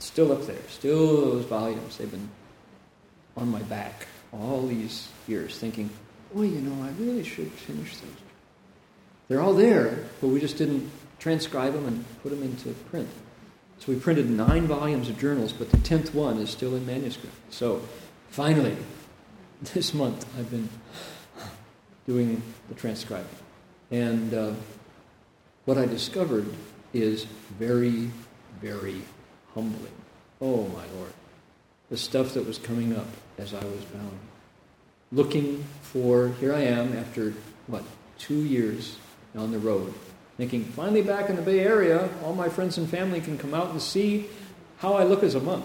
[0.00, 1.98] still up there, still those volumes.
[1.98, 2.28] They've been
[3.36, 5.88] on my back all these years, thinking,
[6.32, 8.20] "Well, you know, I really should finish those."
[9.28, 10.90] They're all there, but we just didn't
[11.20, 13.08] transcribe them and put them into print.
[13.78, 17.36] So we printed nine volumes of journals, but the tenth one is still in manuscript.
[17.50, 17.82] So
[18.30, 18.76] finally,
[19.74, 20.68] this month I've been
[22.06, 23.28] doing the transcribing.
[23.90, 24.52] And uh,
[25.64, 26.46] what I discovered
[26.94, 27.24] is
[27.58, 28.10] very,
[28.60, 29.02] very
[29.54, 29.92] humbling.
[30.40, 31.12] Oh, my Lord.
[31.90, 33.06] The stuff that was coming up
[33.36, 34.18] as I was bound.
[35.12, 37.34] Looking for, here I am after,
[37.66, 37.84] what,
[38.18, 38.96] two years
[39.36, 39.92] on the road,
[40.36, 43.70] thinking, finally back in the Bay Area, all my friends and family can come out
[43.70, 44.26] and see
[44.78, 45.64] how I look as a monk.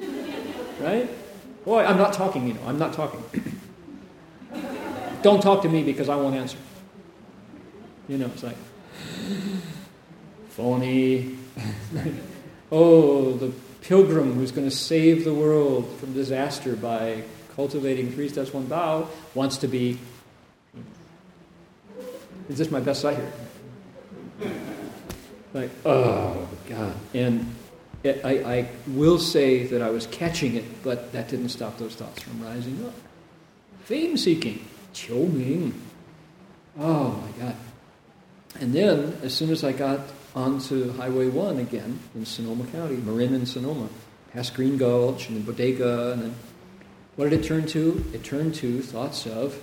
[0.80, 1.10] Right?
[1.68, 3.22] Boy, I'm not talking, you know, I'm not talking.
[5.20, 6.56] Don't talk to me because I won't answer.
[8.08, 8.56] You know, it's like,
[10.48, 11.36] phony.
[12.72, 13.52] oh, the
[13.82, 17.22] pilgrim who's going to save the world from disaster by
[17.54, 19.98] cultivating three steps, one bow wants to be.
[22.48, 24.52] Is this my best site here?
[25.52, 26.94] Like, oh, God.
[27.12, 27.54] And
[28.24, 32.22] I, I will say that I was catching it, but that didn't stop those thoughts
[32.22, 32.94] from rising up.
[33.84, 35.80] Fame seeking, Qiu Ming.
[36.78, 37.56] Oh my God.
[38.60, 40.00] And then, as soon as I got
[40.34, 43.88] onto Highway 1 again in Sonoma County, Marin and Sonoma,
[44.32, 46.34] past Green Gulch and Bodega, and then
[47.16, 48.04] what did it turn to?
[48.12, 49.60] It turned to thoughts of,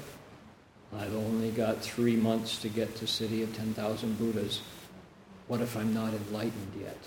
[0.98, 4.62] I've only got three months to get to City of 10,000 Buddhas.
[5.48, 6.98] What if I'm not enlightened yet?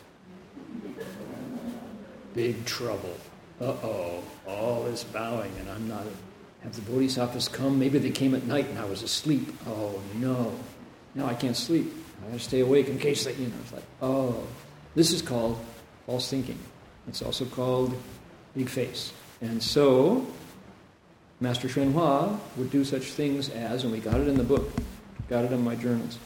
[2.39, 3.17] Big trouble.
[3.61, 6.05] Uh oh, all this bowing, and I'm not.
[6.63, 7.81] Have the bodhisattvas come?
[7.81, 9.49] Maybe they came at night and I was asleep.
[9.67, 10.55] Oh no.
[11.17, 11.93] No, I can't sleep.
[12.23, 14.47] I gotta stay awake in case they, you know, it's like, oh.
[14.95, 15.59] This is called
[16.07, 16.61] false thinking.
[17.09, 17.93] It's also called
[18.55, 19.13] big face.
[19.41, 20.25] And so,
[21.41, 24.71] Master Hua would do such things as, and we got it in the book,
[25.29, 26.19] got it in my journals,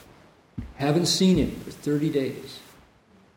[0.74, 2.58] haven't seen him for 30 days.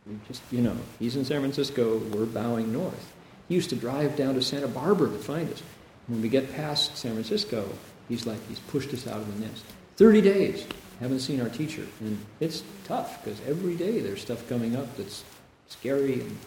[0.07, 3.13] We just, you know, he's in San Francisco, we're bowing north.
[3.47, 5.63] He used to drive down to Santa Barbara to find us.
[6.07, 7.67] When we get past San Francisco,
[8.07, 9.63] he's like, he's pushed us out of the nest.
[9.97, 10.67] 30 days,
[10.99, 11.85] haven't seen our teacher.
[11.99, 15.23] And it's tough because every day there's stuff coming up that's
[15.67, 16.37] scary and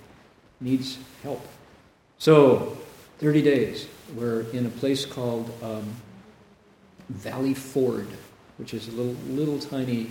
[0.60, 1.44] needs help.
[2.18, 2.76] So,
[3.18, 5.84] 30 days, we're in a place called um,
[7.08, 8.08] Valley Ford,
[8.58, 10.10] which is a little, little tiny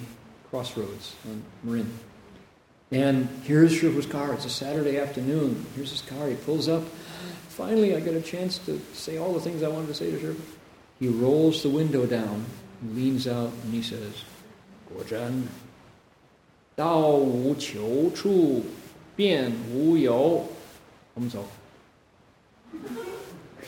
[0.49, 1.91] crossroads on Marin.
[2.91, 4.33] And here's Shifu's car.
[4.33, 5.65] It's a Saturday afternoon.
[5.75, 6.27] Here's his car.
[6.29, 6.83] He pulls up.
[7.49, 10.17] Finally, I get a chance to say all the things I wanted to say to
[10.17, 10.39] Shifu.
[10.99, 12.45] He rolls the window down,
[12.93, 14.23] leans out, and he says,
[14.87, 15.47] 果真，
[16.75, 18.63] 道无求处，
[19.15, 20.47] 便无由。
[21.13, 21.45] 我们走。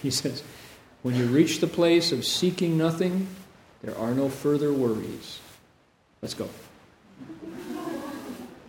[0.02, 0.44] He says,
[1.04, 3.28] when you reach the place of seeking nothing,
[3.84, 5.40] there are no further worries.
[6.22, 6.48] Let's go.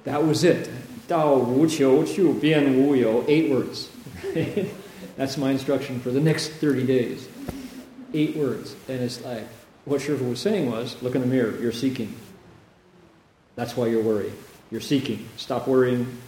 [0.04, 0.70] That was it.
[1.08, 3.90] Dao Wu Qiu Qiu Bian Wu You, eight words.
[5.16, 7.28] That's my instruction for the next 30 days.
[8.14, 8.74] Eight words.
[8.88, 9.46] And it's like,
[9.84, 12.14] what Shifu was saying was look in the mirror, you're seeking.
[13.56, 14.32] That's why you're worried.
[14.70, 15.28] You're seeking.
[15.36, 16.18] Stop worrying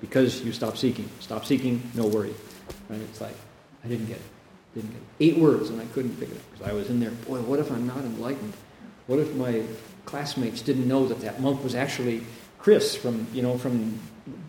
[0.00, 1.08] because you stop seeking.
[1.20, 2.34] Stop seeking, no worry.
[2.88, 3.00] Right?
[3.00, 3.36] It's like,
[3.84, 4.22] I didn't get it.
[4.74, 5.06] Didn't get it.
[5.20, 7.10] Eight words and I couldn't pick it up because I was in there.
[7.10, 8.54] Boy, what if I'm not enlightened?
[9.06, 9.62] What if my
[10.06, 12.22] classmates didn't know that that monk was actually
[12.64, 14.00] Chris from, you know, from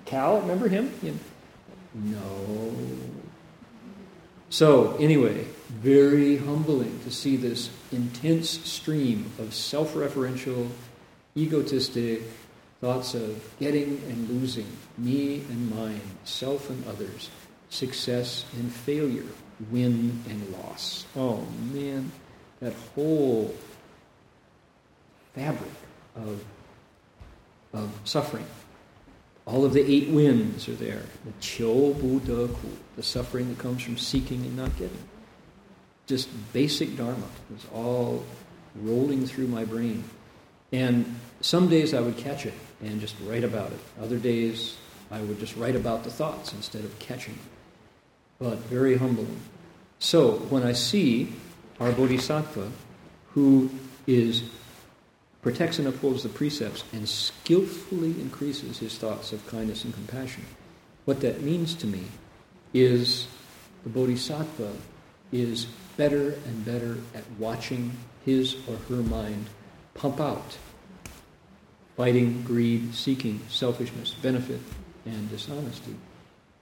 [0.05, 0.39] Cal?
[0.39, 0.89] Remember him?
[1.03, 2.75] You know, no.
[4.49, 10.69] So, anyway, very humbling to see this intense stream of self referential,
[11.35, 12.21] egotistic
[12.79, 14.67] thoughts of getting and losing,
[14.97, 17.29] me and mine, self and others,
[17.69, 19.27] success and failure,
[19.69, 21.05] win and loss.
[21.17, 22.13] Oh man,
[22.61, 23.53] that whole
[25.33, 25.69] fabric
[26.15, 26.41] of,
[27.75, 28.45] of suffering.
[29.45, 31.03] All of the eight winds are there.
[31.25, 34.97] The qiu bu de ku, the suffering that comes from seeking and not getting.
[36.07, 38.23] Just basic dharma is all
[38.75, 40.03] rolling through my brain.
[40.71, 43.79] And some days I would catch it and just write about it.
[44.01, 44.77] Other days
[45.11, 47.35] I would just write about the thoughts instead of catching.
[47.35, 47.43] them.
[48.39, 49.39] But very humbling.
[49.99, 51.33] So when I see
[51.79, 52.71] our bodhisattva
[53.31, 53.69] who
[54.07, 54.43] is
[55.45, 60.43] protects and upholds the precepts and skillfully increases his thoughts of kindness and compassion,
[61.05, 62.01] what that means to me
[62.73, 63.27] is
[63.83, 64.71] the bodhisattva
[65.31, 65.65] is
[65.97, 67.91] better and better at watching
[68.25, 69.45] his or her mind
[69.93, 70.57] pump out
[71.95, 74.59] fighting, greed, seeking, selfishness, benefit,
[75.05, 75.95] and dishonesty,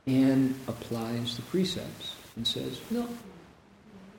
[0.07, 3.07] and applies the precepts and says, no.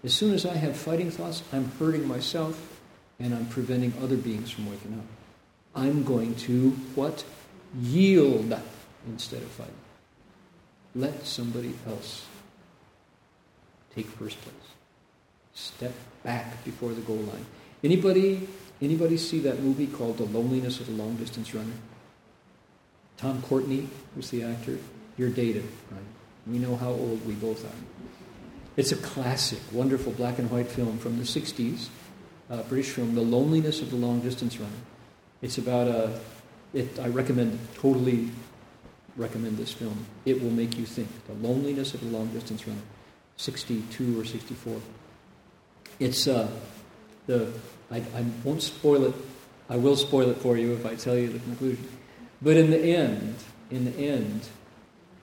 [0.02, 2.73] As soon as I have fighting thoughts, I'm hurting myself
[3.20, 5.04] and I'm preventing other beings from waking up.
[5.74, 7.24] I'm going to what?
[7.80, 8.56] Yield
[9.08, 9.68] instead of fight.
[10.94, 12.24] Let somebody else
[13.94, 14.54] take first place.
[15.54, 15.92] Step
[16.22, 17.46] back before the goal line.
[17.82, 18.48] Anybody
[18.82, 21.72] anybody see that movie called The Loneliness of the Long Distance Runner?
[23.16, 23.86] Tom Courtenay
[24.16, 24.78] was the actor.
[25.16, 26.02] You're dated, right?
[26.46, 27.78] We know how old we both are.
[28.76, 31.88] It's a classic, wonderful black and white film from the 60s,
[32.50, 34.72] uh, British film, The Loneliness of the Long Distance Runner.
[35.42, 36.20] It's about a,
[36.72, 38.30] it, I recommend, totally
[39.16, 40.06] recommend this film.
[40.24, 41.08] It will make you think.
[41.26, 42.80] The Loneliness of the Long Distance Runner,
[43.36, 44.80] 62 or 64.
[46.00, 46.48] It's uh,
[47.26, 47.52] the,
[47.90, 49.14] I, I won't spoil it,
[49.68, 51.88] I will spoil it for you if I tell you the conclusion.
[52.42, 53.36] But in the end,
[53.70, 54.42] in the end,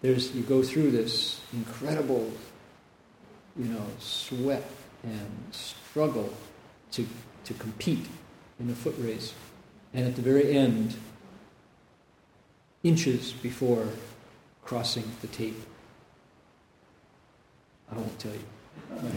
[0.02, 2.32] there's you go through this incredible,
[3.56, 4.68] you know, sweat
[5.04, 6.34] and struggle
[6.92, 7.08] to
[7.46, 8.06] to compete
[8.60, 9.34] in a foot race,
[9.94, 10.96] and at the very end,
[12.84, 13.88] inches before
[14.64, 15.60] crossing the tape,
[17.92, 19.02] I won't tell you.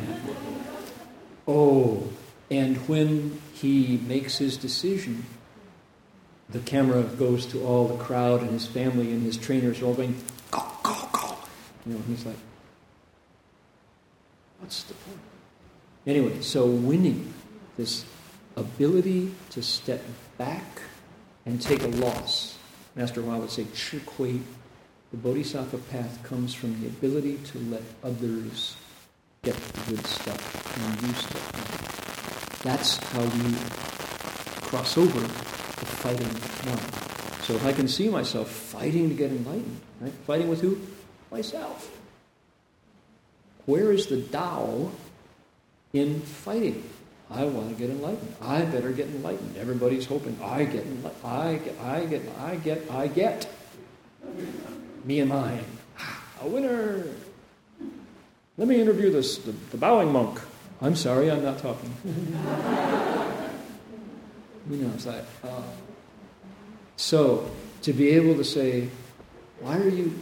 [1.47, 2.09] Oh,
[2.51, 5.27] and when he makes his decision,
[6.49, 9.95] the camera goes to all the crowd and his family and his trainers are all
[9.95, 10.15] going,
[10.51, 11.37] go, go, go.
[11.85, 12.37] You know, he's like,
[14.61, 15.19] what's the point?
[16.07, 17.33] Anyway, so winning,
[17.77, 18.05] this
[18.57, 20.03] ability to step
[20.39, 20.83] back
[21.47, 22.57] and take a loss.
[22.95, 24.41] Master Hua would say, Chikui,
[25.11, 28.77] the Bodhisattva path comes from the ability to let others
[29.43, 33.55] get the good stuff and you step That's how we
[34.69, 37.43] cross over the fighting one.
[37.43, 40.13] So if I can see myself fighting to get enlightened, right?
[40.27, 40.81] Fighting with who?
[41.31, 41.91] Myself.
[43.67, 44.91] Where is the Tao
[45.93, 46.83] in fighting?
[47.35, 48.35] I want to get enlightened.
[48.41, 49.57] I better get enlightened.
[49.57, 51.25] Everybody's hoping I get enlightened.
[51.25, 53.55] I get, I get, I get, I get.
[55.05, 55.65] Me and mine.
[56.43, 57.05] A winner.
[58.57, 60.39] Let me interview this the, the bowing monk.
[60.81, 61.93] I'm sorry, I'm not talking.
[64.71, 65.63] You know, it's like, uh,
[66.97, 67.51] so
[67.83, 68.89] to be able to say,
[69.61, 70.19] why are you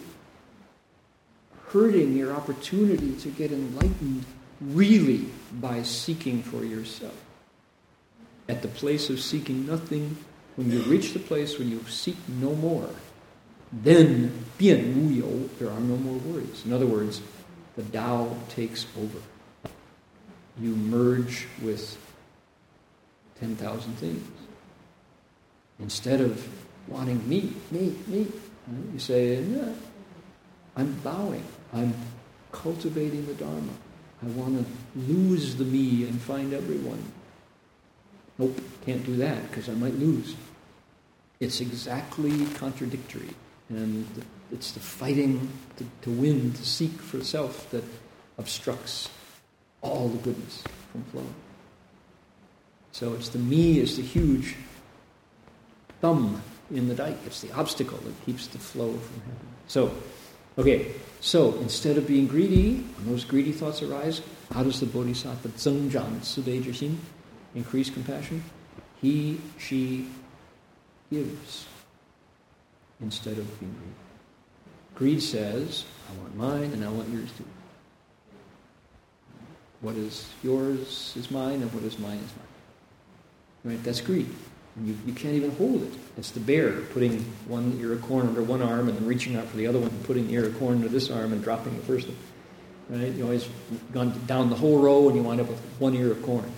[1.68, 4.24] hurting your opportunity to get enlightened
[4.62, 5.26] really
[5.60, 7.16] by seeking for yourself?
[8.48, 10.16] At the place of seeking nothing,
[10.56, 12.90] when you reach the place when you seek no more,
[13.72, 16.64] then bian wu there are no more worries.
[16.66, 17.22] In other words,
[17.76, 19.18] the Tao takes over.
[20.60, 21.96] You merge with
[23.40, 24.28] 10,000 things.
[25.80, 26.46] Instead of
[26.86, 28.26] wanting me, me, me,
[28.92, 29.74] you say, no,
[30.76, 31.44] I'm bowing.
[31.72, 31.94] I'm
[32.52, 33.72] cultivating the Dharma.
[34.22, 37.02] I want to lose the me and find everyone.
[38.38, 40.36] Nope, can't do that because I might lose.
[41.40, 43.30] It's exactly contradictory.
[43.68, 44.06] And
[44.52, 47.84] it's the fighting to, to win, to seek for self that
[48.38, 49.08] obstructs
[49.80, 50.62] all the goodness
[50.92, 51.34] from flowing.
[52.92, 54.54] So it's the me is the huge
[56.00, 57.18] thumb in the dike.
[57.26, 59.54] It's the obstacle that keeps the flow from happening.
[59.66, 59.94] So,
[60.58, 64.22] okay, so instead of being greedy, when those greedy thoughts arise,
[64.52, 66.96] how does the bodhisattva zengzhang sudejashin,
[67.54, 68.42] increase compassion?
[69.00, 70.08] He, she
[71.10, 71.66] gives
[73.00, 73.96] instead of being greedy.
[74.94, 77.44] Greed says, I want mine and I want yours too.
[79.80, 83.74] What is yours is mine and what is mine is mine.
[83.74, 83.84] Right?
[83.84, 84.28] That's greed.
[84.80, 85.92] You, you can't even hold it.
[86.16, 89.46] It's the bear putting one ear of corn under one arm and then reaching out
[89.46, 91.76] for the other one and putting the ear of corn under this arm and dropping
[91.76, 92.16] the first one.
[92.88, 93.12] Right?
[93.12, 93.48] You always
[93.92, 96.50] gone down the whole row and you wind up with one ear of corn.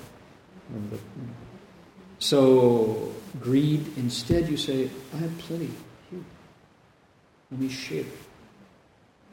[2.20, 5.70] So greed, instead you say, I have plenty.
[6.10, 6.20] Here.
[7.50, 8.04] Let me share.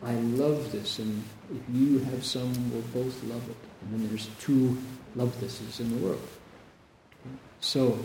[0.03, 3.55] I love this, and if you have some, we'll both love it.
[3.81, 4.77] And then there's two
[5.15, 6.27] love thises in the world.
[7.59, 7.99] So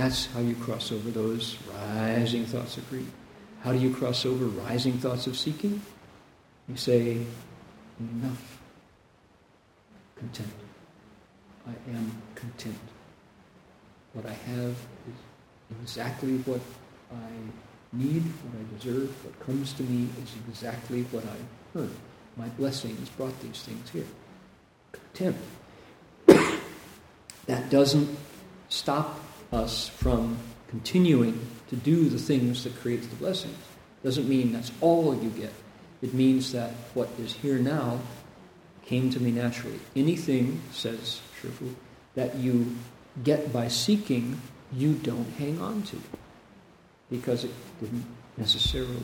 [0.00, 1.58] that's how you cross over those
[1.94, 3.06] rising thoughts of greed.
[3.62, 5.82] How do you cross over rising thoughts of seeking?
[6.68, 7.18] You say,
[7.98, 8.58] enough.
[10.16, 10.48] Content.
[11.66, 12.78] I am content.
[14.14, 15.18] What I have is
[15.82, 16.62] exactly what
[17.12, 17.30] I
[17.92, 19.10] need, what I deserve.
[19.22, 21.94] What comes to me is exactly what I earn.
[22.38, 24.06] My blessings brought these things here.
[24.92, 25.36] Content.
[27.46, 28.16] that doesn't
[28.70, 29.20] stop
[29.52, 33.56] us from continuing to do the things that creates the blessings.
[34.02, 35.52] Doesn't mean that's all you get.
[36.02, 38.00] It means that what is here now
[38.84, 39.78] came to me naturally.
[39.94, 41.74] Anything, says Shifu,
[42.14, 42.76] that you
[43.22, 44.40] get by seeking,
[44.72, 45.96] you don't hang on to.
[47.10, 47.50] Because it
[47.80, 48.06] didn't
[48.36, 49.02] necessarily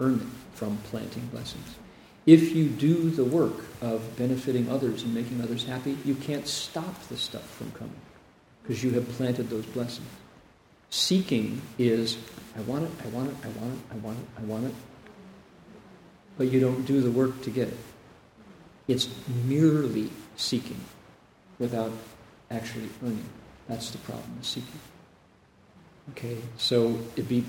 [0.00, 1.76] earn it from planting blessings.
[2.24, 7.02] If you do the work of benefiting others and making others happy, you can't stop
[7.08, 8.00] the stuff from coming
[8.62, 10.08] because you have planted those blessings.
[10.90, 12.18] Seeking is,
[12.56, 14.74] I want it, I want it, I want it, I want it, I want it,
[16.36, 17.78] but you don't do the work to get it.
[18.88, 19.08] It's
[19.44, 20.80] merely seeking
[21.58, 21.92] without
[22.50, 23.24] actually earning.
[23.68, 24.80] That's the problem with seeking.
[26.10, 27.44] Okay, so it'd be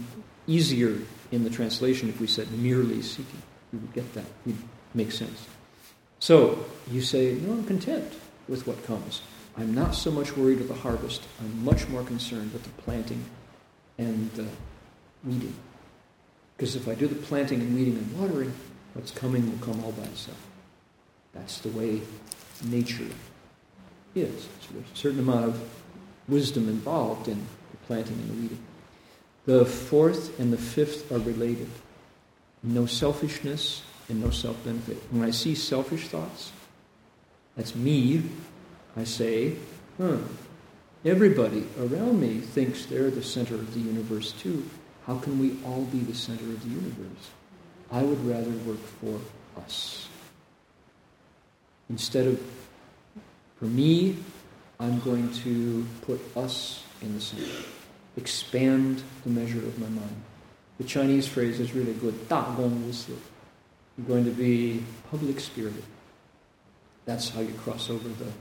[0.47, 0.99] easier
[1.31, 3.41] in the translation if we said merely seeking.
[3.71, 4.25] We would get that.
[4.45, 4.57] It would
[4.93, 5.47] make sense.
[6.19, 8.13] So you say, no, I'm content
[8.47, 9.21] with what comes.
[9.57, 11.23] I'm not so much worried with the harvest.
[11.39, 13.23] I'm much more concerned with the planting
[13.97, 14.47] and the
[15.23, 15.53] weeding.
[16.57, 18.53] Because if I do the planting and weeding and watering,
[18.93, 20.37] what's coming will come all by itself.
[21.33, 22.01] That's the way
[22.63, 23.07] nature
[24.15, 24.43] is.
[24.43, 25.69] So there's a certain amount of
[26.27, 28.63] wisdom involved in the planting and the weeding.
[29.45, 31.69] The fourth and the fifth are related.
[32.61, 34.97] No selfishness and no self benefit.
[35.11, 36.51] When I see selfish thoughts,
[37.57, 38.23] that's me,
[38.95, 39.55] I say,
[39.97, 40.17] huh,
[41.03, 44.65] everybody around me thinks they're the center of the universe too.
[45.07, 47.31] How can we all be the center of the universe?
[47.91, 49.19] I would rather work for
[49.61, 50.07] us.
[51.89, 52.41] Instead of
[53.63, 54.17] for me,
[54.77, 57.63] I'm going to put us in the center,
[58.17, 60.21] expand the measure of my mind.
[60.79, 62.91] The Chinese phrase is really good, Da Gong Wu
[63.97, 65.85] You're going to be public spirited.
[67.05, 68.31] That's how you cross over the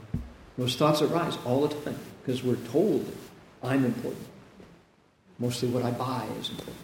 [0.57, 3.05] those thoughts arise all the time because we're told
[3.61, 4.27] I'm important.
[5.39, 6.77] Mostly what I buy is important.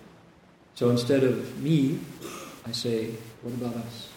[0.75, 1.99] So instead of me,
[2.65, 4.09] I say, what about us?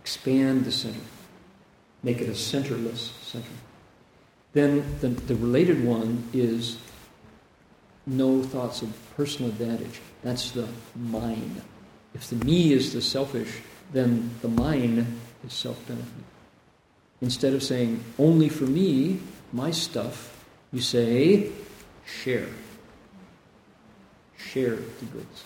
[0.00, 1.00] Expand the center.
[2.02, 3.48] Make it a centerless center.
[4.52, 6.78] Then the, the related one is
[8.06, 10.00] no thoughts of personal advantage.
[10.22, 11.62] That's the mine.
[12.14, 13.60] If the me is the selfish,
[13.92, 16.33] then the mine is self benefit.
[17.24, 19.18] Instead of saying only for me,
[19.50, 20.44] my stuff,
[20.74, 21.50] you say
[22.04, 22.50] share.
[24.36, 25.44] Share the goods.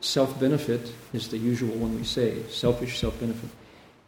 [0.00, 3.50] Self benefit is the usual one we say selfish self benefit.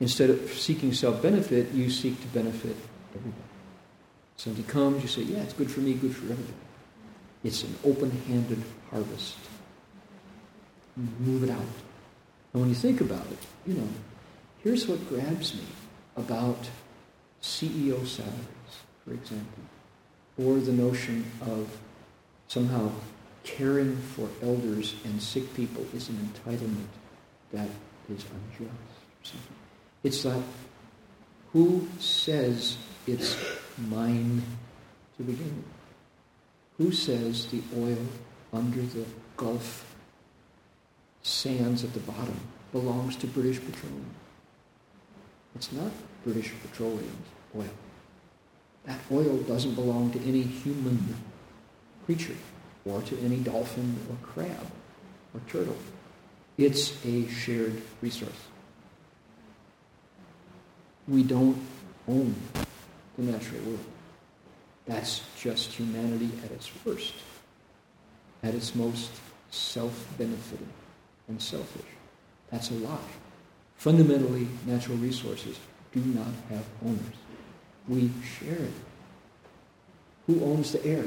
[0.01, 2.77] Instead of seeking self benefit, you seek to benefit
[3.15, 3.45] everybody.
[4.39, 6.55] Somebody comes, you say, Yeah, it's good for me, good for everybody.
[7.45, 9.37] It's an open handed harvest.
[10.97, 11.75] Move it out.
[12.55, 13.89] And when you think about it, you know,
[14.65, 15.65] here's what grabs me
[16.21, 16.69] about
[17.43, 18.75] CEO salaries,
[19.05, 19.63] for example,
[20.39, 21.79] or the notion of
[22.49, 22.91] somehow
[23.43, 26.93] caring for elders and sick people is an entitlement
[27.53, 27.69] that
[28.09, 29.35] is unjust.
[30.03, 30.43] It's like,
[31.53, 32.77] who says
[33.07, 33.37] it's
[33.79, 34.43] mine
[35.17, 35.65] to begin with?
[36.79, 37.99] Who says the oil
[38.53, 39.05] under the
[39.37, 39.95] Gulf
[41.23, 42.41] sands at the bottom
[42.73, 44.15] belongs to British Petroleum?
[45.55, 45.93] It's not
[46.25, 47.69] British Petroleum's oil.
[48.85, 51.17] That oil doesn't belong to any human
[52.05, 52.37] creature
[52.85, 54.67] or to any dolphin or crab
[55.35, 55.77] or turtle.
[56.57, 58.31] It's a shared resource.
[61.09, 61.61] We don't
[62.09, 62.35] own
[63.17, 63.85] the natural world.
[64.87, 67.15] That's just humanity at its worst,
[68.43, 69.11] at its most
[69.51, 70.69] self benefiting
[71.29, 71.87] and selfish.
[72.51, 72.99] That's a lie.
[73.77, 75.59] Fundamentally, natural resources
[75.93, 77.01] do not have owners.
[77.89, 78.73] We share it.
[80.27, 81.05] Who owns the air?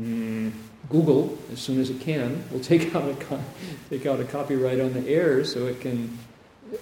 [0.00, 0.52] Mm,
[0.88, 3.40] Google, as soon as it can, will take out a
[3.90, 6.16] take out a copyright on the air so it can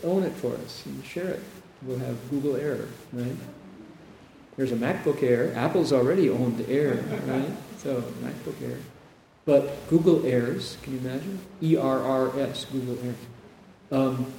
[0.04, 1.42] own it for us and share it.
[1.82, 3.36] We'll have Google Air, right?
[4.56, 5.54] There's a MacBook Air.
[5.54, 6.96] Apple's already owned the Air,
[7.26, 7.50] right?
[7.78, 8.78] So MacBook Air.
[9.44, 11.38] But Google Airs, can you imagine?
[11.62, 13.14] E R R S, Google Air.
[13.92, 14.32] Um,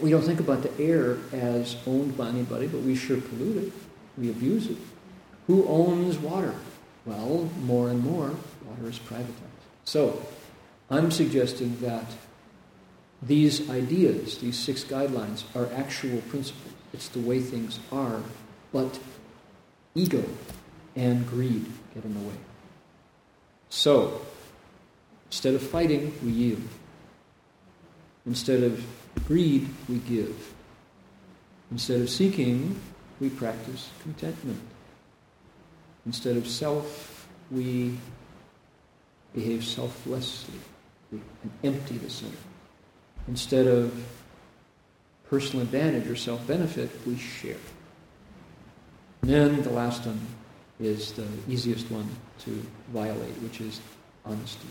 [0.00, 3.72] we don't think about the air as owned by anybody, but we sure pollute it.
[4.16, 4.76] We abuse it.
[5.46, 6.54] Who owns water?
[7.04, 8.34] Well, more and more,
[8.64, 9.26] water is privatized.
[9.84, 10.22] So,
[10.90, 12.04] I'm suggesting that
[13.22, 16.74] these ideas, these six guidelines, are actual principles.
[16.92, 18.22] It's the way things are,
[18.72, 18.98] but
[19.94, 20.24] ego
[20.96, 22.36] and greed get in the way.
[23.68, 24.22] So,
[25.26, 26.62] instead of fighting, we yield.
[28.26, 28.84] Instead of
[29.26, 30.54] greed, we give.
[31.70, 32.80] Instead of seeking,
[33.20, 34.60] we practice contentment.
[36.06, 37.96] Instead of self, we
[39.34, 40.58] behave selflessly
[41.12, 41.22] and
[41.62, 42.36] empty the center.
[43.28, 43.92] Instead of
[45.28, 47.56] personal advantage or self benefit, we share.
[49.22, 50.20] And then the last one
[50.80, 52.08] is the easiest one
[52.40, 52.50] to
[52.92, 53.80] violate, which is
[54.24, 54.68] honesty.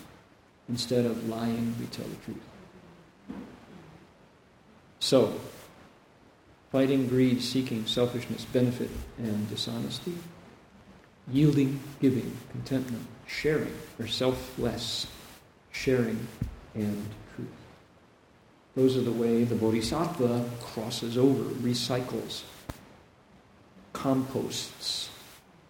[0.68, 2.49] Instead of lying, we tell the truth.
[5.00, 5.34] So,
[6.72, 10.16] fighting greed, seeking selfishness, benefit, and dishonesty,
[11.32, 15.08] yielding, giving, contentment, sharing, or selfless,
[15.72, 16.28] sharing,
[16.76, 17.06] and
[17.36, 17.48] truth.
[18.76, 22.44] Those are the way the Bodhisattva crosses over, recycles,
[23.94, 25.10] composts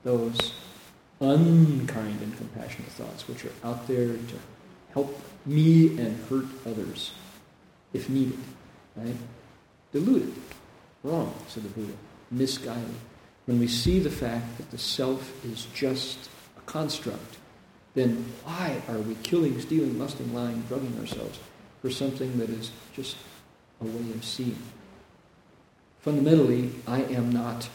[0.04, 0.54] those
[1.22, 4.40] unkind and compassionate thoughts which are out there to
[4.94, 7.12] help me and hurt others
[7.94, 8.40] if needed.
[8.96, 9.16] Right?
[9.92, 10.34] Deluded.
[11.04, 11.94] Wrong, said the Buddha.
[12.32, 12.96] Misguided.
[13.46, 17.38] When we see the fact that the self is just a construct,
[17.96, 21.40] then why are we killing, stealing, lusting, lying, drugging ourselves
[21.82, 23.18] for something that is just
[23.82, 24.62] a way of seeing?
[26.02, 27.68] Fundamentally, I am not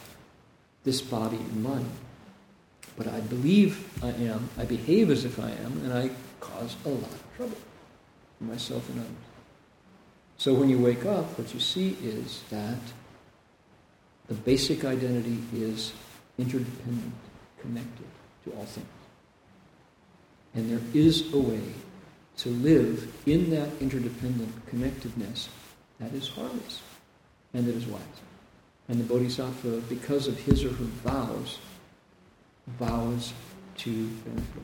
[0.84, 1.90] this body and mind.
[2.96, 6.10] But I believe I am, I behave as if I am, and I
[6.40, 7.56] cause a lot of trouble
[8.38, 9.10] for myself and others.
[10.36, 12.78] So when you wake up, what you see is that
[14.28, 15.92] the basic identity is
[16.38, 17.12] interdependent,
[17.60, 18.06] connected
[18.44, 18.86] to all things.
[20.54, 21.62] And there is a way
[22.38, 25.48] to live in that interdependent connectedness
[26.00, 26.82] that is harmless
[27.52, 28.00] and that is wise.
[28.88, 31.58] And the Bodhisattva, because of his or her vows,
[32.78, 33.32] vows
[33.78, 34.62] to benefit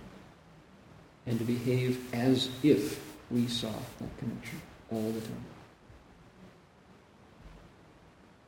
[1.27, 4.61] and to behave as if we saw that connection
[4.91, 5.45] all the time.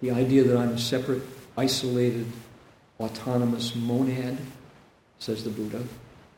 [0.02, 1.22] The idea that I'm a separate,
[1.56, 2.26] isolated,
[2.98, 4.36] autonomous monad,
[5.20, 5.82] says the Buddha,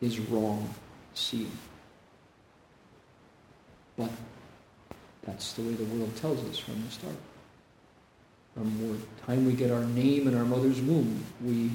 [0.03, 0.73] is wrong
[1.15, 1.51] seeing.
[3.97, 4.11] But
[5.25, 7.17] that's the way the world tells us from the start.
[8.55, 11.71] From the time we get our name in our mother's womb, we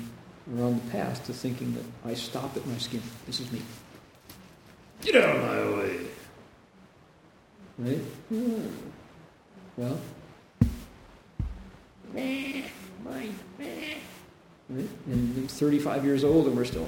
[0.56, 3.02] are on the path to thinking that I stop at my skin.
[3.26, 3.62] This is me.
[5.02, 6.00] Get out of my way.
[7.80, 7.98] Right?
[7.98, 8.68] Hmm.
[9.76, 10.00] Well,
[12.14, 12.64] meh,
[13.04, 13.96] mine, meh.
[14.70, 16.88] And I'm 35 years old and we're still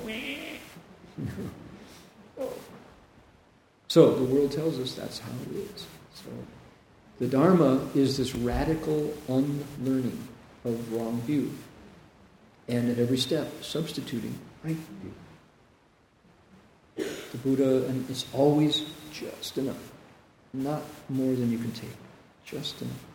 [3.87, 5.85] So the world tells us that's how it is.
[6.13, 6.29] So
[7.19, 10.27] the Dharma is this radical unlearning
[10.63, 11.51] of wrong view
[12.67, 14.77] and at every step substituting right
[16.95, 17.05] view.
[17.31, 19.91] The Buddha, and it's always just enough,
[20.53, 21.89] not more than you can take,
[22.45, 23.10] just enough.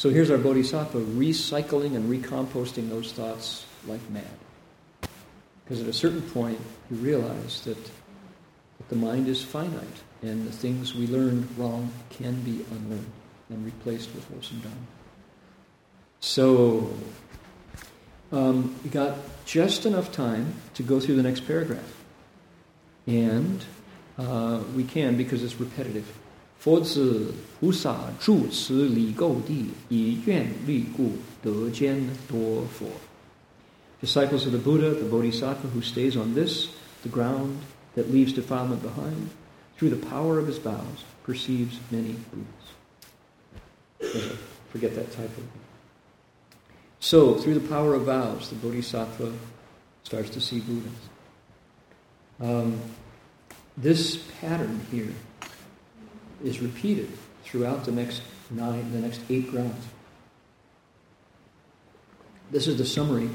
[0.00, 4.24] So here's our Bodhisattva recycling and recomposting those thoughts like mad.
[5.62, 6.58] Because at a certain point,
[6.90, 7.76] you realize that,
[8.88, 13.12] the mind is finite, and the things we learned wrong can be unlearned
[13.50, 14.76] and replaced with wholesome Dharma.
[16.20, 16.94] So,
[18.32, 21.94] um, we got just enough time to go through the next paragraph.
[23.06, 23.62] And
[24.16, 26.10] uh, we can because it's repetitive.
[26.60, 31.12] 佛子菩萨住此离垢地，以愿力故，
[31.42, 32.86] 得见多佛。
[34.02, 36.68] Disciples of the Buddha, the Bodhisattva who stays on this,
[37.02, 37.56] the ground
[37.96, 39.30] that leaves defilement behind,
[39.78, 42.74] through the power of his vows, perceives many Buddhas.
[44.70, 45.44] Forget that title.
[46.98, 49.32] So, through the power of vows, the Bodhisattva
[50.04, 51.08] starts to see Buddhas.
[52.38, 52.78] Um,
[53.78, 55.14] this pattern here
[56.44, 57.10] is repeated
[57.44, 59.84] throughout the next nine, the next eight grounds.
[62.50, 63.30] This is the summary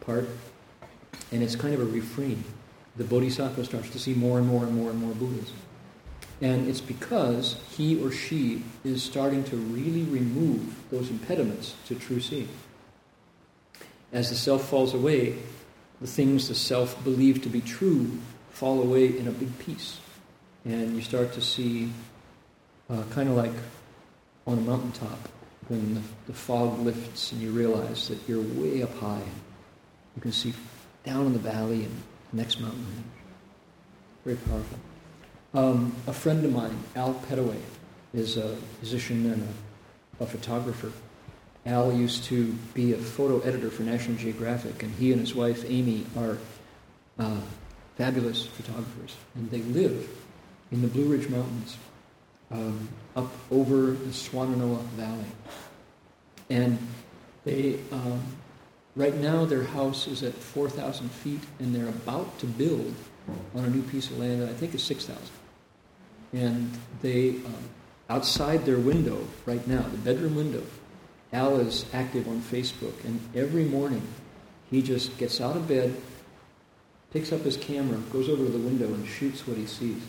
[0.00, 0.28] part,
[1.30, 2.42] and it's kind of a refrain.
[2.96, 5.52] The Bodhisattva starts to see more and more and more and more Buddhas.
[6.40, 12.20] And it's because he or she is starting to really remove those impediments to true
[12.20, 12.48] seeing
[14.12, 15.36] as the self falls away,
[16.00, 18.10] the things the self believed to be true
[18.50, 19.98] fall away in a big piece.
[20.64, 21.90] And you start to see,
[22.90, 23.52] uh, kind of like
[24.46, 25.18] on a mountaintop,
[25.68, 29.20] when the, the, fog lifts and you realize that you're way up high.
[29.20, 29.40] And
[30.16, 30.52] You can see
[31.04, 33.04] down in the valley and the next mountain.
[34.24, 34.78] Very powerful.
[35.54, 37.60] Um, a friend of mine, Al Petteway,
[38.12, 39.48] is a musician and
[40.20, 40.92] a, a photographer.
[41.66, 45.64] Al used to be a photo editor for National Geographic, and he and his wife
[45.68, 46.38] Amy are
[47.18, 47.40] uh,
[47.96, 50.08] fabulous photographers, and they live
[50.72, 51.76] in the Blue Ridge Mountains
[52.50, 55.24] um, up over the Swannanoa Valley.
[56.48, 56.78] And
[57.44, 58.20] they, um,
[58.96, 62.94] right now, their house is at 4,000 feet, and they're about to build
[63.54, 65.22] on a new piece of land that I think is 6,000.
[66.32, 66.70] And
[67.02, 67.54] they, um,
[68.08, 70.62] outside their window right now, the bedroom window,
[71.32, 74.02] Al is active on Facebook, and every morning
[74.70, 75.94] he just gets out of bed,
[77.12, 80.02] picks up his camera, goes over to the window, and shoots what he sees,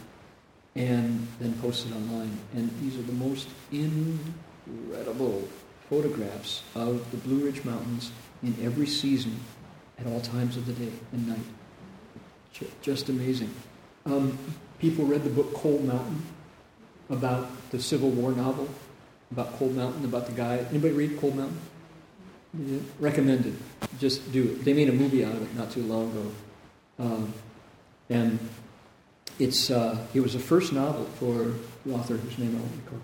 [0.75, 2.37] and then posts it online.
[2.53, 5.47] And these are the most incredible
[5.89, 8.11] photographs of the Blue Ridge Mountains
[8.43, 9.39] in every season
[9.99, 12.67] at all times of the day and night.
[12.81, 13.49] Just amazing.
[14.05, 14.37] Um,
[14.79, 16.21] people read the book Cold Mountain
[17.09, 18.69] about the Civil War novel
[19.31, 20.57] about Cold Mountain, about the guy.
[20.69, 21.59] Anybody read Cold Mountain?
[22.53, 22.79] Yeah.
[22.99, 23.55] Recommended.
[23.99, 24.65] Just do it.
[24.65, 26.31] They made a movie out of it not too long ago.
[26.99, 27.33] Um,
[28.09, 28.39] and
[29.39, 31.53] it's uh, it was the first novel for
[31.85, 33.01] the author whose name I won't recall.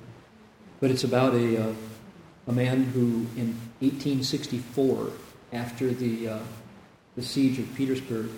[0.79, 1.73] But it's about a, uh,
[2.47, 5.11] a man who, in 1864,
[5.53, 6.39] after the, uh,
[7.15, 8.29] the siege of Petersburg,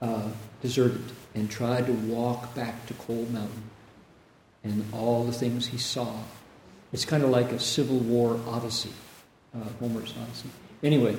[0.00, 0.28] uh,
[0.62, 1.04] deserted
[1.34, 3.62] and tried to walk back to Cold Mountain.
[4.62, 6.16] And all the things he saw.
[6.92, 8.92] It's kind of like a Civil War Odyssey,
[9.54, 10.48] uh, Homer's Odyssey.
[10.82, 11.16] Anyway,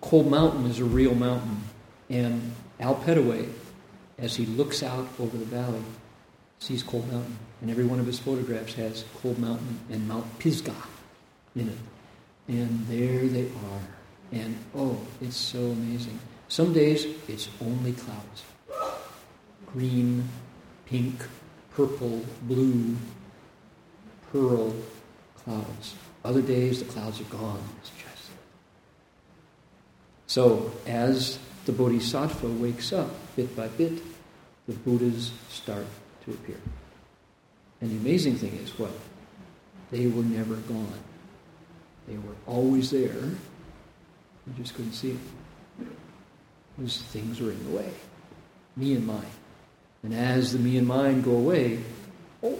[0.00, 1.62] Cold Mountain is a real mountain.
[2.08, 3.48] And Al Petteway,
[4.20, 5.82] as he looks out over the valley,
[6.58, 7.38] sees Cold Mountain.
[7.60, 10.74] And every one of his photographs has Cold Mountain and Mount Pisgah
[11.56, 11.78] in it.
[12.48, 13.82] And there they are.
[14.32, 16.18] And oh, it's so amazing.
[16.48, 18.44] Some days it's only clouds
[19.72, 20.28] green,
[20.86, 21.14] pink,
[21.74, 22.96] purple, blue,
[24.32, 24.74] pearl
[25.44, 25.94] clouds.
[26.24, 27.62] Other days the clouds are gone.
[27.80, 28.30] It's just.
[30.26, 34.02] So as the Bodhisattva wakes up bit by bit,
[34.70, 35.84] the Buddhas start
[36.24, 36.60] to appear.
[37.80, 38.92] And the amazing thing is what?
[39.90, 41.00] They were never gone.
[42.06, 43.24] They were always there.
[44.46, 45.96] You just couldn't see them.
[46.76, 47.92] Because things were in the way.
[48.76, 49.34] Me and mine.
[50.04, 51.80] And as the me and mine go away,
[52.44, 52.56] oh,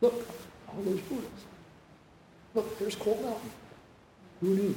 [0.00, 0.26] look,
[0.68, 1.30] all those Buddhas.
[2.52, 3.50] Look, there's Cold Mountain.
[4.40, 4.76] Who knew?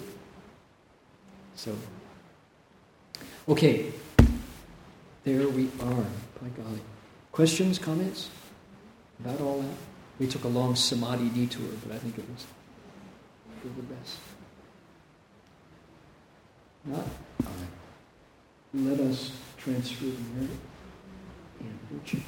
[1.55, 1.76] So,
[3.49, 3.91] okay,
[5.23, 6.05] there we are.
[6.41, 6.82] By golly.
[7.32, 8.30] Questions, comments
[9.20, 9.78] about all that?
[10.20, 12.45] We took a long samadhi detour, but I think it was
[13.62, 14.18] for the best.
[16.86, 17.07] Not?
[18.74, 20.49] Let us transfer the merit
[21.62, 22.20] and virtue.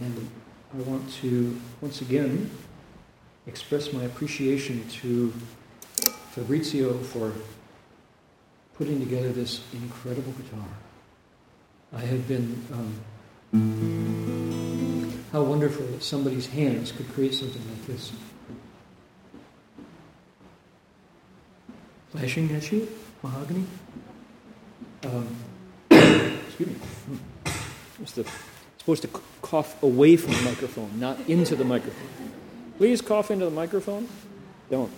[0.00, 0.30] And
[0.74, 2.50] I want to once again
[3.46, 5.32] express my appreciation to
[6.32, 7.32] Fabrizio for
[8.80, 10.64] putting together this incredible guitar.
[11.92, 12.64] I have been.
[12.72, 12.98] Um,
[15.32, 18.10] how wonderful that somebody's hands could create something like this.
[22.08, 22.88] Flashing at you,
[23.22, 23.66] mahogany.
[25.04, 25.28] Um,
[25.90, 26.76] excuse me.
[27.92, 28.24] Supposed to,
[28.78, 29.08] supposed to
[29.42, 32.32] cough away from the microphone, not into the microphone.
[32.78, 34.08] Please cough into the microphone.
[34.70, 34.90] Don't.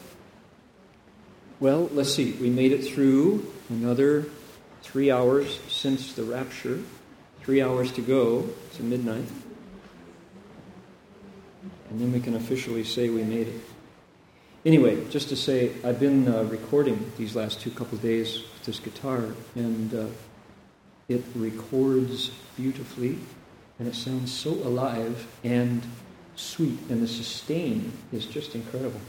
[1.62, 2.32] Well, let's see.
[2.32, 4.26] We made it through another
[4.82, 6.80] three hours since the rapture.
[7.42, 9.28] Three hours to go to midnight.
[11.88, 13.60] And then we can officially say we made it.
[14.66, 18.80] Anyway, just to say, I've been uh, recording these last two couple days with this
[18.80, 20.06] guitar, and uh,
[21.08, 23.20] it records beautifully,
[23.78, 25.86] and it sounds so alive and
[26.34, 29.00] sweet, and the sustain is just incredible.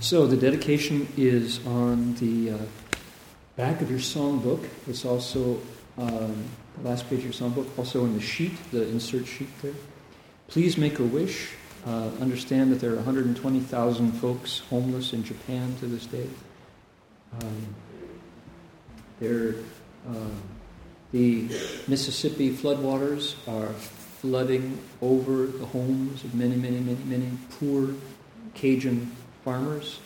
[0.00, 2.58] So the dedication is on the uh,
[3.56, 4.68] back of your songbook.
[4.88, 5.60] It's also
[5.98, 6.44] um,
[6.76, 9.74] the last page of your songbook, also in the sheet, the insert sheet there.
[10.48, 11.50] Please make a wish.
[11.86, 16.28] Uh, understand that there are 120,000 folks homeless in Japan to this day.
[17.42, 17.74] Um,
[19.20, 19.56] there,
[20.08, 20.14] uh,
[21.12, 21.48] the
[21.86, 23.74] Mississippi floodwaters are
[24.24, 27.28] flooding over the homes of many, many, many, many
[27.60, 27.90] poor
[28.54, 29.14] Cajun
[29.44, 30.00] farmers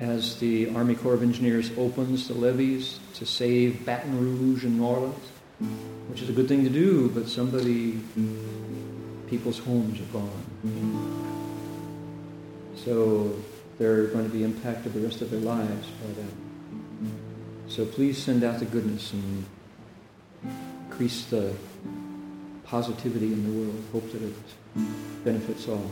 [0.00, 4.86] as the Army Corps of Engineers opens the levees to save Baton Rouge and New
[4.86, 5.28] Orleans,
[6.08, 8.00] which is a good thing to do, but somebody,
[9.28, 10.44] people's homes are gone.
[12.82, 13.38] So
[13.78, 17.12] they're going to be impacted the rest of their lives by that.
[17.68, 19.44] So please send out the goodness and
[20.88, 21.54] increase the
[22.64, 23.84] positivity in the world.
[23.92, 24.34] Hope that it
[25.24, 25.90] benefits all.